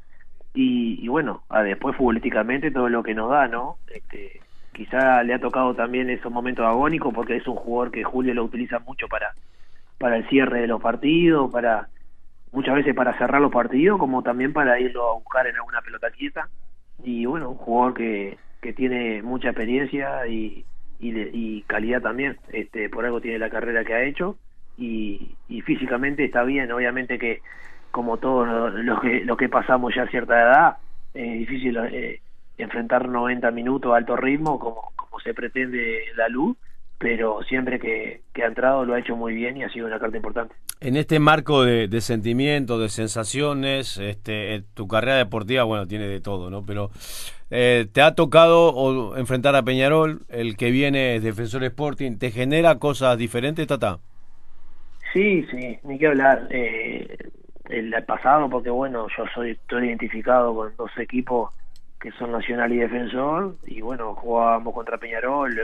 y, 0.54 1.04
y 1.04 1.08
bueno, 1.08 1.42
a 1.48 1.62
después 1.62 1.96
futbolísticamente 1.96 2.70
todo 2.70 2.88
lo 2.88 3.02
que 3.02 3.14
nos 3.14 3.30
da, 3.30 3.48
¿no? 3.48 3.76
Este, 3.92 4.40
quizá 4.72 5.22
le 5.22 5.34
ha 5.34 5.38
tocado 5.38 5.74
también 5.74 6.10
esos 6.10 6.32
momentos 6.32 6.64
agónicos 6.64 7.12
porque 7.12 7.36
es 7.36 7.46
un 7.46 7.56
jugador 7.56 7.90
que 7.90 8.04
Julio 8.04 8.34
lo 8.34 8.44
utiliza 8.44 8.78
mucho 8.78 9.08
para 9.08 9.32
para 9.98 10.16
el 10.16 10.28
cierre 10.28 10.60
de 10.60 10.66
los 10.66 10.82
partidos, 10.82 11.50
para 11.50 11.88
muchas 12.52 12.74
veces 12.74 12.94
para 12.94 13.16
cerrar 13.18 13.40
los 13.40 13.52
partidos, 13.52 13.98
como 13.98 14.22
también 14.22 14.52
para 14.52 14.78
irlo 14.78 15.10
a 15.10 15.14
buscar 15.14 15.46
en 15.46 15.56
alguna 15.56 15.80
pelota 15.80 16.10
quieta. 16.10 16.48
Y 17.02 17.26
bueno, 17.26 17.50
un 17.50 17.56
jugador 17.56 17.94
que, 17.94 18.38
que 18.60 18.72
tiene 18.72 19.22
mucha 19.22 19.48
experiencia 19.48 20.26
y, 20.26 20.64
y, 21.00 21.62
calidad 21.62 22.02
también, 22.02 22.36
este, 22.52 22.88
por 22.88 23.04
algo 23.04 23.20
tiene 23.20 23.38
la 23.38 23.50
carrera 23.50 23.84
que 23.84 23.94
ha 23.94 24.04
hecho 24.04 24.36
y, 24.76 25.36
y 25.48 25.60
físicamente 25.62 26.24
está 26.24 26.44
bien, 26.44 26.70
obviamente 26.72 27.18
que 27.18 27.40
como 27.94 28.16
todos 28.16 28.74
los 28.74 29.00
que, 29.00 29.24
los 29.24 29.36
que 29.36 29.48
pasamos 29.48 29.94
ya 29.94 30.02
a 30.02 30.08
cierta 30.08 30.34
edad, 30.34 30.76
es 31.14 31.38
difícil 31.38 31.76
eh, 31.76 32.20
enfrentar 32.58 33.08
90 33.08 33.52
minutos 33.52 33.92
a 33.92 33.98
alto 33.98 34.16
ritmo 34.16 34.58
como, 34.58 34.90
como 34.96 35.20
se 35.20 35.32
pretende 35.32 36.00
la 36.16 36.28
luz, 36.28 36.56
pero 36.98 37.40
siempre 37.44 37.78
que, 37.78 38.22
ha 38.42 38.46
entrado 38.46 38.84
lo 38.84 38.94
ha 38.94 38.98
hecho 38.98 39.14
muy 39.14 39.32
bien 39.32 39.56
y 39.56 39.62
ha 39.62 39.68
sido 39.68 39.86
una 39.86 40.00
carta 40.00 40.16
importante. 40.16 40.56
En 40.80 40.96
este 40.96 41.20
marco 41.20 41.62
de, 41.62 42.00
sentimientos, 42.00 42.80
de 42.80 42.88
sensaciones, 42.88 43.96
este, 43.98 44.64
tu 44.74 44.88
carrera 44.88 45.18
deportiva, 45.18 45.62
bueno, 45.62 45.86
tiene 45.86 46.08
de 46.08 46.20
todo, 46.20 46.50
¿no? 46.50 46.66
Pero 46.66 46.90
eh, 47.52 47.86
te 47.92 48.02
ha 48.02 48.16
tocado 48.16 49.16
enfrentar 49.16 49.54
a 49.54 49.62
Peñarol, 49.62 50.22
el 50.30 50.56
que 50.56 50.72
viene 50.72 51.14
es 51.14 51.22
Defensor 51.22 51.62
Sporting, 51.62 52.18
¿te 52.18 52.32
genera 52.32 52.80
cosas 52.80 53.16
diferentes, 53.16 53.68
Tata? 53.68 54.00
Sí, 55.14 55.46
sí, 55.48 55.78
ni 55.84 55.96
que 55.96 56.08
hablar. 56.08 56.48
Eh, 56.50 57.16
el 57.68 57.92
pasado, 58.04 58.48
porque 58.48 58.70
bueno, 58.70 59.06
yo 59.16 59.24
soy 59.34 59.52
estoy 59.52 59.88
identificado 59.88 60.54
con 60.54 60.76
dos 60.76 60.90
equipos 60.98 61.52
que 62.00 62.10
son 62.12 62.32
Nacional 62.32 62.70
y 62.72 62.76
Defensor, 62.76 63.56
y 63.66 63.80
bueno, 63.80 64.14
jugábamos 64.14 64.74
contra 64.74 64.98
Peñarol. 64.98 65.58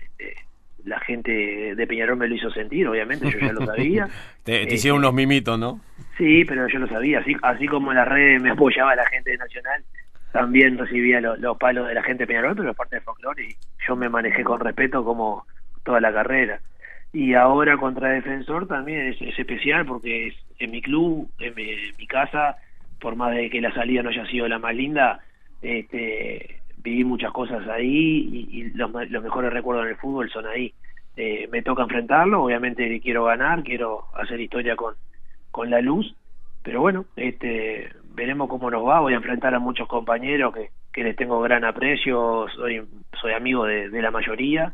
Este, 0.00 0.36
la 0.84 1.00
gente 1.00 1.74
de 1.74 1.86
Peñarol 1.86 2.16
me 2.16 2.28
lo 2.28 2.34
hizo 2.36 2.48
sentir, 2.50 2.86
obviamente, 2.86 3.28
yo 3.28 3.38
ya 3.40 3.52
lo 3.52 3.66
sabía. 3.66 4.08
te, 4.44 4.72
hicieron 4.72 5.00
unos 5.00 5.12
mimitos, 5.12 5.58
¿no? 5.58 5.80
Sí, 6.16 6.44
pero 6.44 6.68
yo 6.68 6.78
lo 6.78 6.86
sabía, 6.86 7.18
así, 7.18 7.34
así 7.42 7.66
como 7.66 7.90
en 7.90 7.96
las 7.96 8.06
redes 8.06 8.40
me 8.40 8.50
apoyaba 8.50 8.94
la 8.94 9.06
gente 9.06 9.30
de 9.30 9.38
Nacional, 9.38 9.82
también 10.32 10.78
recibía 10.78 11.20
los 11.20 11.58
palos 11.58 11.88
de 11.88 11.94
la 11.94 12.04
gente 12.04 12.22
de 12.22 12.28
Peñarol, 12.28 12.54
pero 12.54 12.72
parte 12.72 12.96
de 12.96 13.02
folclore, 13.02 13.42
y 13.42 13.56
yo 13.86 13.96
me 13.96 14.08
manejé 14.08 14.44
con 14.44 14.60
respeto 14.60 15.04
como 15.04 15.44
toda 15.82 16.00
la 16.00 16.12
carrera. 16.12 16.60
Y 17.12 17.34
ahora 17.34 17.76
contra 17.76 18.10
Defensor 18.10 18.66
también 18.66 19.08
es, 19.08 19.38
especial 19.38 19.84
porque 19.84 20.28
es 20.28 20.34
en 20.58 20.70
mi 20.70 20.80
club, 20.80 21.28
en 21.38 21.54
mi, 21.54 22.06
casa, 22.06 22.56
por 23.00 23.16
más 23.16 23.34
de 23.34 23.50
que 23.50 23.60
la 23.60 23.72
salida 23.72 24.02
no 24.02 24.10
haya 24.10 24.26
sido 24.26 24.46
la 24.46 24.58
más 24.58 24.74
linda, 24.74 25.20
este, 25.62 26.60
viví 26.78 27.04
muchas 27.04 27.32
cosas 27.32 27.66
ahí 27.68 28.48
y, 28.50 28.70
los, 28.74 28.92
mejores 28.92 29.52
recuerdos 29.52 29.84
en 29.84 29.90
el 29.90 29.96
fútbol 29.96 30.30
son 30.30 30.46
ahí. 30.46 30.72
Eh, 31.16 31.48
me 31.50 31.62
toca 31.62 31.82
enfrentarlo, 31.82 32.44
obviamente 32.44 33.00
quiero 33.00 33.24
ganar, 33.24 33.62
quiero 33.64 34.04
hacer 34.14 34.40
historia 34.40 34.76
con, 34.76 34.94
con 35.50 35.68
la 35.68 35.80
luz, 35.80 36.14
pero 36.62 36.80
bueno, 36.80 37.06
este, 37.16 37.90
veremos 38.14 38.48
cómo 38.48 38.70
nos 38.70 38.86
va, 38.86 39.00
voy 39.00 39.14
a 39.14 39.16
enfrentar 39.16 39.54
a 39.54 39.58
muchos 39.58 39.88
compañeros 39.88 40.54
que 40.92 41.04
les 41.04 41.16
tengo 41.16 41.40
gran 41.40 41.64
aprecio, 41.64 42.46
soy, 42.54 42.82
soy 43.20 43.32
amigo 43.32 43.64
de, 43.64 43.88
la 44.02 44.10
mayoría, 44.10 44.72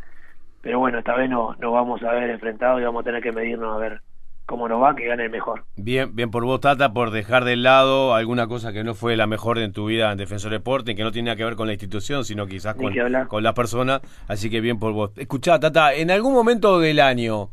pero 0.66 0.80
bueno, 0.80 0.98
esta 0.98 1.14
vez 1.14 1.30
no, 1.30 1.54
nos 1.60 1.72
vamos 1.72 2.02
a 2.02 2.10
ver 2.10 2.28
enfrentados 2.28 2.80
y 2.80 2.84
vamos 2.84 3.02
a 3.02 3.04
tener 3.04 3.22
que 3.22 3.30
medirnos 3.30 3.72
a 3.72 3.78
ver 3.78 4.00
cómo 4.46 4.68
nos 4.68 4.82
va, 4.82 4.96
que 4.96 5.06
gane 5.06 5.26
el 5.26 5.30
mejor. 5.30 5.62
Bien, 5.76 6.16
bien 6.16 6.32
por 6.32 6.44
vos, 6.44 6.60
Tata, 6.60 6.92
por 6.92 7.12
dejar 7.12 7.44
de 7.44 7.54
lado 7.54 8.16
alguna 8.16 8.48
cosa 8.48 8.72
que 8.72 8.82
no 8.82 8.94
fue 8.94 9.14
la 9.14 9.28
mejor 9.28 9.58
en 9.58 9.72
tu 9.72 9.86
vida 9.86 10.10
en 10.10 10.18
Defensor 10.18 10.50
Deporte, 10.50 10.96
que 10.96 11.04
no 11.04 11.12
tenía 11.12 11.36
que 11.36 11.44
ver 11.44 11.54
con 11.54 11.68
la 11.68 11.74
institución, 11.74 12.24
sino 12.24 12.48
quizás 12.48 12.74
con, 12.74 12.92
con 13.28 13.44
la 13.44 13.54
persona. 13.54 14.00
Así 14.26 14.50
que 14.50 14.60
bien 14.60 14.80
por 14.80 14.92
vos. 14.92 15.12
Escuchá, 15.16 15.60
Tata, 15.60 15.94
en 15.94 16.10
algún 16.10 16.34
momento 16.34 16.80
del 16.80 16.98
año, 16.98 17.50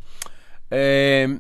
eh, 0.72 1.38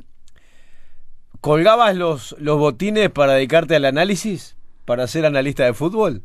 ¿colgabas 1.42 1.96
los, 1.96 2.36
los 2.40 2.60
botines 2.60 3.10
para 3.10 3.34
dedicarte 3.34 3.76
al 3.78 3.86
análisis? 3.86 4.60
¿Para 4.86 5.08
ser 5.08 5.26
analista 5.26 5.66
de 5.66 5.74
fútbol? 5.74 6.22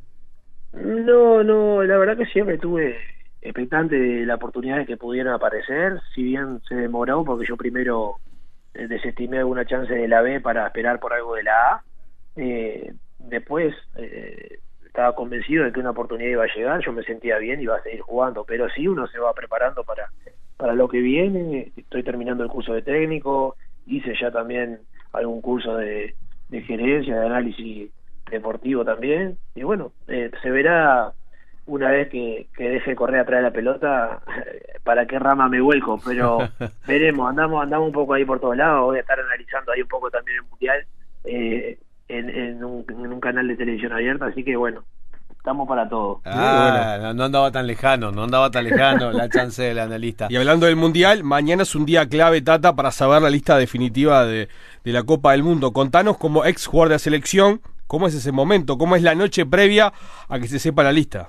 No, 0.75 1.43
no, 1.43 1.83
la 1.85 1.97
verdad 1.97 2.19
que 2.19 2.27
siempre 2.27 2.59
tuve 2.59 2.99
expectante 3.41 3.99
de 3.99 4.27
la 4.27 4.37
oportunidad 4.37 4.87
que 4.87 4.97
pudieran 4.97 5.35
aparecer, 5.35 6.01
si 6.15 6.23
bien 6.23 6.61
se 6.69 6.75
demoró 6.75 7.25
porque 7.25 7.47
yo 7.47 7.57
primero 7.57 8.17
eh, 8.75 8.87
desestimé 8.89 9.39
alguna 9.39 9.65
chance 9.65 9.93
de 9.93 10.09
la 10.09 10.23
B 10.23 10.41
para 10.41 10.67
esperar 10.67 10.99
por 11.01 11.13
algo 11.13 11.35
de 11.35 11.43
la 11.45 11.73
A. 11.73 11.85
Eh, 12.37 12.93
después 13.19 13.75
eh, 13.97 14.59
estaba 14.87 15.15
convencido 15.15 15.65
de 15.65 15.73
que 15.73 15.81
una 15.81 15.91
oportunidad 15.91 16.31
iba 16.31 16.45
a 16.45 16.55
llegar, 16.55 16.85
yo 16.85 16.93
me 16.93 17.05
sentía 17.05 17.39
bien 17.39 17.61
y 17.61 17.65
iba 17.65 17.77
a 17.77 17.83
seguir 17.83 18.01
jugando, 18.01 18.45
pero 18.45 18.69
sí 18.71 18.89
uno 18.89 19.07
se 19.07 19.19
va 19.19 19.33
preparando 19.33 19.85
para, 19.85 20.11
para 20.57 20.75
lo 20.75 20.89
que 20.89 21.01
viene, 21.01 21.73
estoy 21.77 22.03
terminando 22.03 22.43
el 22.43 22.51
curso 22.51 22.73
de 22.73 22.83
técnico, 22.83 23.57
hice 23.87 24.15
ya 24.21 24.31
también 24.31 24.81
algún 25.13 25.41
curso 25.41 25.77
de, 25.77 26.15
de 26.49 26.63
gerencia, 26.63 27.19
de 27.19 27.27
análisis 27.27 27.91
deportivo 28.31 28.85
también, 28.85 29.39
y 29.55 29.63
bueno, 29.63 29.93
se 30.07 30.51
verá 30.51 31.13
una 31.69 31.91
vez 31.91 32.09
que, 32.09 32.49
que 32.57 32.69
deje 32.69 32.97
correr 32.97 33.21
atrás 33.21 33.39
de 33.39 33.43
la 33.43 33.53
pelota, 33.53 34.21
para 34.85 35.07
qué 35.07 35.19
rama 35.19 35.49
me 35.49 35.61
vuelco, 35.61 36.01
pero 36.05 36.39
veremos, 36.87 37.29
andamos 37.29 37.63
andamos 37.63 37.87
un 37.87 37.93
poco 37.93 38.15
ahí 38.15 38.25
por 38.25 38.41
todos 38.41 38.57
lados, 38.57 38.87
voy 38.87 38.97
a 38.97 39.01
estar 39.01 39.21
analizando 39.21 39.73
ahí 39.73 39.83
un 39.83 39.89
poco 39.89 40.11
también 40.11 40.39
el 40.39 40.45
Mundial 40.51 40.87
eh, 41.25 41.79
en, 42.09 42.65
un, 42.65 43.21
canal 43.21 43.47
de 43.47 43.57
televisión 43.57 43.93
abierta, 43.93 44.27
así 44.27 44.43
que 44.43 44.57
bueno, 44.57 44.83
estamos 45.37 45.69
para 45.69 45.87
todo. 45.87 46.23
Ah, 46.25 47.13
no 47.15 47.25
andaba 47.25 47.53
tan 47.53 47.67
lejano, 47.67 48.11
no 48.13 48.25
andaba 48.25 48.51
tan 48.51 48.65
lejano 48.65 49.13
la 49.13 49.29
chance 49.29 49.63
del 49.63 49.79
analista. 49.79 50.29
Y 50.31 50.37
hablando 50.37 50.65
del 50.65 50.77
Mundial, 50.77 51.23
mañana 51.23 51.65
es 51.65 51.75
un 51.75 51.85
día 51.85 52.09
clave, 52.09 52.41
Tata, 52.41 52.75
para 52.75 52.91
saber 52.93 53.21
la 53.21 53.29
lista 53.29 53.59
definitiva 53.59 54.25
de, 54.25 54.49
de 54.85 54.93
la 54.93 55.03
Copa 55.03 55.33
del 55.33 55.43
Mundo. 55.43 55.75
Contanos 55.75 56.17
como 56.17 56.47
ex 56.47 56.67
jugador 56.67 56.93
de 56.93 56.99
selección, 56.99 57.61
¿cómo 57.87 58.07
es 58.07 58.15
ese 58.15 58.33
momento? 58.33 58.79
¿Cómo 58.79 58.97
es 58.97 59.03
la 59.03 59.15
noche 59.15 59.45
previa 59.45 59.93
a 60.29 60.39
que 60.39 60.49
se 60.49 60.59
sepa 60.59 60.83
la 60.83 60.93
lista? 60.93 61.29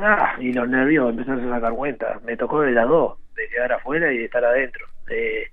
Ah, 0.00 0.36
y 0.38 0.52
los 0.52 0.68
nervios 0.68 1.10
empezaron 1.10 1.52
a 1.52 1.56
sacar 1.56 1.72
cuenta. 1.72 2.20
Me 2.24 2.36
tocó 2.36 2.60
de 2.62 2.72
las 2.72 2.88
dos, 2.88 3.18
de 3.34 3.48
quedar 3.48 3.72
afuera 3.72 4.12
y 4.12 4.18
de 4.18 4.24
estar 4.24 4.44
adentro. 4.44 4.86
Eh, 5.08 5.44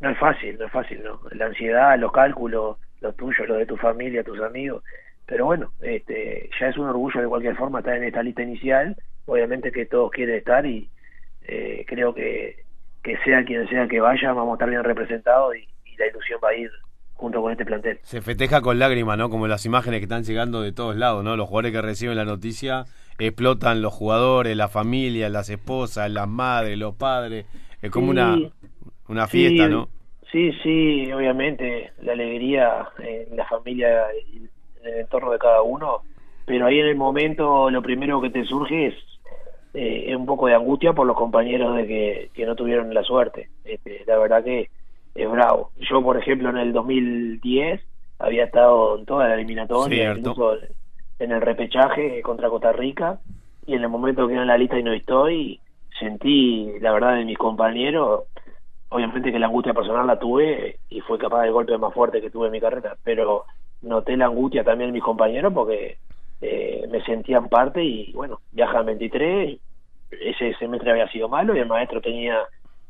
no 0.00 0.10
es 0.10 0.18
fácil, 0.18 0.58
no 0.58 0.66
es 0.66 0.72
fácil, 0.72 1.02
¿no? 1.02 1.20
La 1.32 1.46
ansiedad, 1.46 1.98
los 1.98 2.12
cálculos, 2.12 2.76
los 3.00 3.16
tuyos, 3.16 3.48
los 3.48 3.58
de 3.58 3.66
tu 3.66 3.76
familia, 3.76 4.22
tus 4.22 4.40
amigos. 4.40 4.82
Pero 5.26 5.46
bueno, 5.46 5.72
este, 5.80 6.48
ya 6.58 6.68
es 6.68 6.76
un 6.78 6.88
orgullo 6.88 7.20
de 7.20 7.28
cualquier 7.28 7.56
forma 7.56 7.80
estar 7.80 7.96
en 7.96 8.04
esta 8.04 8.22
lista 8.22 8.42
inicial. 8.42 8.96
Obviamente 9.26 9.72
que 9.72 9.86
todos 9.86 10.10
quieren 10.10 10.36
estar 10.36 10.64
y 10.64 10.88
eh, 11.42 11.84
creo 11.86 12.14
que, 12.14 12.64
que 13.02 13.18
sea 13.18 13.44
quien 13.44 13.68
sea 13.68 13.86
que 13.88 14.00
vaya, 14.00 14.32
vamos 14.32 14.52
a 14.52 14.54
estar 14.54 14.70
bien 14.70 14.84
representados 14.84 15.54
y, 15.56 15.68
y 15.84 15.96
la 15.96 16.06
ilusión 16.06 16.40
va 16.42 16.50
a 16.50 16.54
ir 16.54 16.70
junto 17.18 17.42
con 17.42 17.52
este 17.52 17.66
plantel. 17.66 17.98
Se 18.02 18.22
festeja 18.22 18.60
con 18.62 18.78
lágrimas, 18.78 19.18
¿no? 19.18 19.28
Como 19.28 19.48
las 19.48 19.66
imágenes 19.66 20.00
que 20.00 20.04
están 20.04 20.22
llegando 20.22 20.62
de 20.62 20.72
todos 20.72 20.96
lados, 20.96 21.24
¿no? 21.24 21.36
Los 21.36 21.48
jugadores 21.48 21.72
que 21.72 21.82
reciben 21.82 22.16
la 22.16 22.24
noticia 22.24 22.84
explotan 23.26 23.82
los 23.82 23.92
jugadores, 23.92 24.56
la 24.56 24.68
familia, 24.68 25.28
las 25.28 25.48
esposas, 25.50 26.10
las 26.10 26.28
madres, 26.28 26.78
los 26.78 26.94
padres. 26.94 27.46
Es 27.82 27.90
como 27.90 28.12
Sí, 28.12 28.12
una, 28.12 28.42
una 29.08 29.28
fiesta, 29.28 29.68
sí, 29.68 29.68
¿no? 29.68 29.90
Sí, 30.32 30.52
sí, 30.62 31.12
obviamente 31.12 31.92
la 32.02 32.12
alegría 32.12 32.88
en 32.98 33.36
la 33.36 33.46
familia 33.46 34.06
en 34.12 34.50
el 34.84 35.00
entorno 35.00 35.30
de 35.32 35.38
cada 35.38 35.62
uno, 35.62 36.02
pero 36.44 36.66
ahí 36.66 36.78
en 36.80 36.86
el 36.86 36.96
momento 36.96 37.70
lo 37.70 37.82
primero 37.82 38.20
que 38.20 38.30
te 38.30 38.44
surge 38.44 38.88
es 38.88 38.94
eh, 39.74 40.14
un 40.16 40.26
poco 40.26 40.46
de 40.48 40.54
angustia 40.54 40.92
por 40.92 41.06
los 41.06 41.16
compañeros 41.16 41.76
de 41.76 41.86
que, 41.86 42.30
que 42.34 42.46
no 42.46 42.56
tuvieron 42.56 42.92
la 42.94 43.02
suerte. 43.02 43.50
Este, 43.64 44.04
la 44.06 44.18
verdad 44.18 44.44
que 44.44 44.70
es 45.14 45.30
bravo. 45.30 45.72
Yo, 45.78 46.02
por 46.02 46.18
ejemplo, 46.18 46.50
en 46.50 46.58
el 46.58 46.72
2010 46.72 47.80
había 48.18 48.44
estado 48.44 48.98
en 48.98 49.06
toda 49.06 49.28
la 49.28 49.34
eliminatoria, 49.34 50.14
Cierto. 50.14 50.18
incluso 50.30 50.56
en 51.18 51.32
el 51.32 51.40
repechaje 51.40 52.22
contra 52.22 52.48
Costa 52.48 52.72
Rica, 52.72 53.18
y 53.66 53.74
en 53.74 53.82
el 53.82 53.88
momento 53.88 54.26
que 54.26 54.32
quedé 54.32 54.42
en 54.42 54.48
la 54.48 54.58
lista 54.58 54.78
y 54.78 54.82
no 54.82 54.92
estoy, 54.92 55.60
sentí, 55.98 56.78
la 56.80 56.92
verdad, 56.92 57.16
de 57.16 57.24
mis 57.24 57.36
compañeros, 57.36 58.24
obviamente 58.88 59.30
que 59.30 59.38
la 59.38 59.46
angustia 59.46 59.74
personal 59.74 60.06
la 60.06 60.18
tuve 60.18 60.78
y 60.88 61.00
fue 61.00 61.18
capaz 61.18 61.42
del 61.42 61.52
golpe 61.52 61.76
más 61.76 61.92
fuerte 61.92 62.20
que 62.20 62.30
tuve 62.30 62.46
en 62.46 62.52
mi 62.52 62.60
carrera, 62.60 62.96
pero 63.04 63.44
noté 63.82 64.16
la 64.16 64.26
angustia 64.26 64.64
también 64.64 64.88
en 64.88 64.94
mis 64.94 65.02
compañeros 65.02 65.52
porque 65.52 65.98
eh, 66.40 66.86
me 66.90 67.02
sentían 67.04 67.48
parte 67.48 67.84
y 67.84 68.12
bueno, 68.12 68.40
viajan 68.52 68.86
23, 68.86 69.58
ese 70.10 70.54
semestre 70.54 70.92
había 70.92 71.08
sido 71.08 71.28
malo 71.28 71.54
y 71.54 71.58
el 71.58 71.68
maestro 71.68 72.00
tenía 72.00 72.38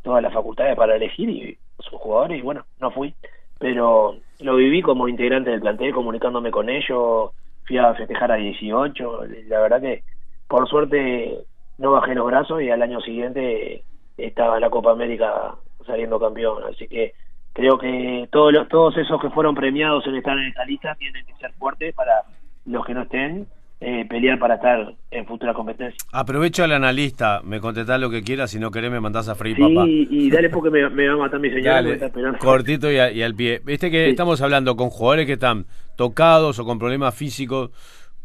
todas 0.03 0.23
las 0.23 0.33
facultades 0.33 0.77
para 0.77 0.97
elegir 0.97 1.29
y 1.29 1.59
sus 1.81 1.99
jugadores 1.99 2.39
y 2.39 2.43
bueno, 2.43 2.65
no 2.81 2.91
fui, 2.91 3.15
pero 3.59 4.17
lo 4.41 4.57
viví 4.57 4.83
como 4.83 5.09
integrante 5.09 5.51
del 5.51 5.61
plantel, 5.61 5.93
comunicándome 5.93 6.51
con 6.51 6.69
ellos, 6.69 7.33
fui 7.69 7.79
a 7.79 7.95
festejar 7.95 8.33
a 8.33 8.37
18, 8.37 9.21
la 9.47 9.61
verdad 9.61 9.81
que 9.81 10.03
por 10.49 10.67
suerte 10.69 11.39
no 11.77 11.93
bajé 11.93 12.15
los 12.15 12.27
brazos 12.27 12.63
y 12.63 12.71
al 12.71 12.83
año 12.83 13.01
siguiente 13.03 13.85
estaba 14.17 14.59
la 14.59 14.71
Copa 14.71 14.91
América 14.91 15.55
saliendo 15.87 16.19
campeón, 16.19 16.65
así 16.65 16.89
que 16.89 17.13
creo 17.53 17.79
que 17.79 18.27
todos 18.33 18.53
los, 18.53 18.69
todos 18.69 18.97
esos 18.97 19.21
que 19.21 19.31
fueron 19.31 19.55
premiados 19.55 20.07
en 20.07 20.17
estar 20.17 20.37
en 20.39 20.47
esta 20.47 20.65
lista 20.65 20.95
tienen 20.95 21.25
que 21.27 21.35
ser 21.35 21.53
fuertes 21.53 21.95
para 21.95 22.23
los 22.65 22.85
que 22.85 22.95
no 22.95 23.03
estén 23.03 23.47
eh, 23.81 24.05
pelear 24.09 24.39
para 24.39 24.57
estar 24.57 24.93
en 25.11 25.25
futura 25.27 25.55
competencia. 25.55 25.97
Aprovecho 26.13 26.65
al 26.65 26.73
analista, 26.73 27.41
me 27.45 27.61
contestás 27.61 28.01
lo 28.01 28.11
que 28.11 28.23
quieras, 28.23 28.51
si 28.51 28.59
no 28.59 28.71
querés 28.71 28.91
me 28.91 28.99
mandás 29.01 29.29
a 29.29 29.35
freír 29.37 29.57
Sí, 29.57 29.63
papá. 29.63 29.87
y 29.89 30.31
dale 30.31 30.51
porque 30.51 30.71
me, 30.71 30.89
me 30.91 31.07
va 31.09 31.15
a 31.15 31.17
matar 31.19 31.39
mi 31.41 31.49
señora. 31.51 31.75
Dale, 31.75 31.93
está 31.95 32.11
cortito 32.39 32.91
y, 32.91 32.99
a- 32.99 33.13
y 33.13 33.23
al 33.23 33.35
pie. 33.35 33.61
Viste 33.65 33.91
que 33.91 34.07
Sí. 34.07 34.11
estamos 34.11 34.41
hablando 34.43 34.77
con 34.77 34.91
jugadores 34.91 35.27
que 35.27 35.35
están 35.35 35.67
tocados 35.97 36.59
o 36.59 36.65
con 36.65 36.79
problemas 36.79 37.15
físicos. 37.15 37.71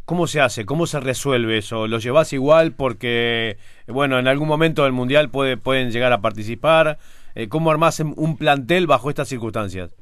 ¿Cómo 0.05 0.27
se 0.27 0.41
hace? 0.41 0.65
¿Cómo 0.65 0.85
se 0.85 0.99
resuelve 0.99 1.59
eso? 1.59 1.87
¿Lo 1.87 1.97
llevas 1.99 2.33
igual 2.33 2.73
porque, 2.73 3.55
bueno, 3.87 4.19
en 4.19 4.27
algún 4.27 4.47
momento 4.49 4.83
del 4.83 4.91
Mundial 4.91 5.29
puede, 5.29 5.55
pueden 5.55 5.91
llegar 5.91 6.11
a 6.11 6.19
participar? 6.19 6.97
Eh, 7.35 7.47
¿Cómo 7.47 7.71
armás 7.71 7.99
un- 8.01 8.37
plantel 8.37 8.85
bajo 8.85 9.09
estas 9.09 9.29
circunstancias? 9.29 9.95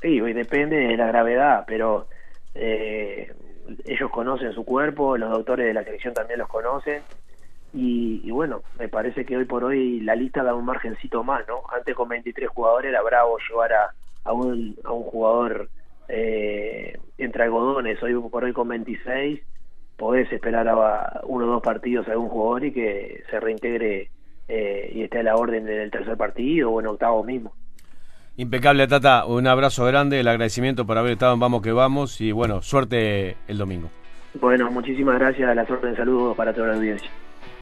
Sí, 0.00 0.08
y 0.08 0.32
depende 0.32 0.76
de 0.76 0.96
la 0.96 1.08
gravedad, 1.08 1.64
pero 1.66 2.06
eh, 2.54 3.32
ellos 3.84 4.10
conocen 4.10 4.52
su 4.52 4.64
cuerpo, 4.64 5.16
los 5.16 5.30
doctores 5.30 5.66
de 5.66 5.74
la 5.74 5.84
selección 5.84 6.14
también 6.14 6.38
los 6.38 6.48
conocen. 6.48 7.02
Y, 7.74 8.30
bueno, 8.30 8.62
me 8.78 8.88
parece 8.88 9.26
que 9.26 9.36
hoy 9.36 9.44
por 9.44 9.62
hoy 9.62 10.00
la 10.00 10.14
lista 10.14 10.42
da 10.42 10.54
un 10.54 10.64
margencito 10.64 11.22
más, 11.22 11.46
¿no? 11.46 11.62
Antes 11.70 11.94
con 11.94 12.08
23 12.08 12.48
jugadores 12.48 12.88
era 12.90 13.02
bravo 13.02 13.36
llevar 13.48 13.72
a, 13.72 13.94
a, 14.24 14.32
un, 14.32 14.76
a 14.84 14.92
un 14.92 15.02
jugador 15.02 15.68
eh, 16.08 16.98
entre 17.18 17.44
algodones. 17.44 18.02
Hoy 18.02 18.14
por 18.30 18.44
hoy 18.44 18.52
con 18.52 18.68
26 18.68 19.40
podés 19.96 20.32
esperar 20.32 20.66
a 20.68 21.20
uno 21.24 21.46
o 21.46 21.48
dos 21.48 21.62
partidos 21.62 22.08
a 22.08 22.12
algún 22.12 22.28
jugador 22.28 22.64
y 22.64 22.72
que 22.72 23.22
se 23.28 23.40
reintegre 23.40 24.10
eh, 24.48 24.90
y 24.94 25.02
esté 25.02 25.18
a 25.18 25.22
la 25.24 25.36
orden 25.36 25.68
en 25.68 25.80
el 25.80 25.90
tercer 25.90 26.16
partido 26.16 26.70
o 26.70 26.80
en 26.80 26.86
octavo 26.86 27.22
mismo. 27.22 27.52
Impecable, 28.38 28.86
Tata. 28.86 29.26
Un 29.26 29.48
abrazo 29.48 29.84
grande, 29.84 30.20
el 30.20 30.28
agradecimiento 30.28 30.86
por 30.86 30.96
haber 30.96 31.10
estado 31.10 31.34
en 31.34 31.40
Vamos 31.40 31.60
que 31.60 31.72
Vamos 31.72 32.20
y 32.20 32.30
bueno, 32.30 32.62
suerte 32.62 33.36
el 33.48 33.58
domingo. 33.58 33.90
Bueno, 34.40 34.70
muchísimas 34.70 35.18
gracias. 35.18 35.56
La 35.56 35.66
suerte 35.66 35.88
de 35.88 35.96
saludos 35.96 36.36
para 36.36 36.54
toda 36.54 36.68
la 36.68 36.74
audiencia. 36.74 37.10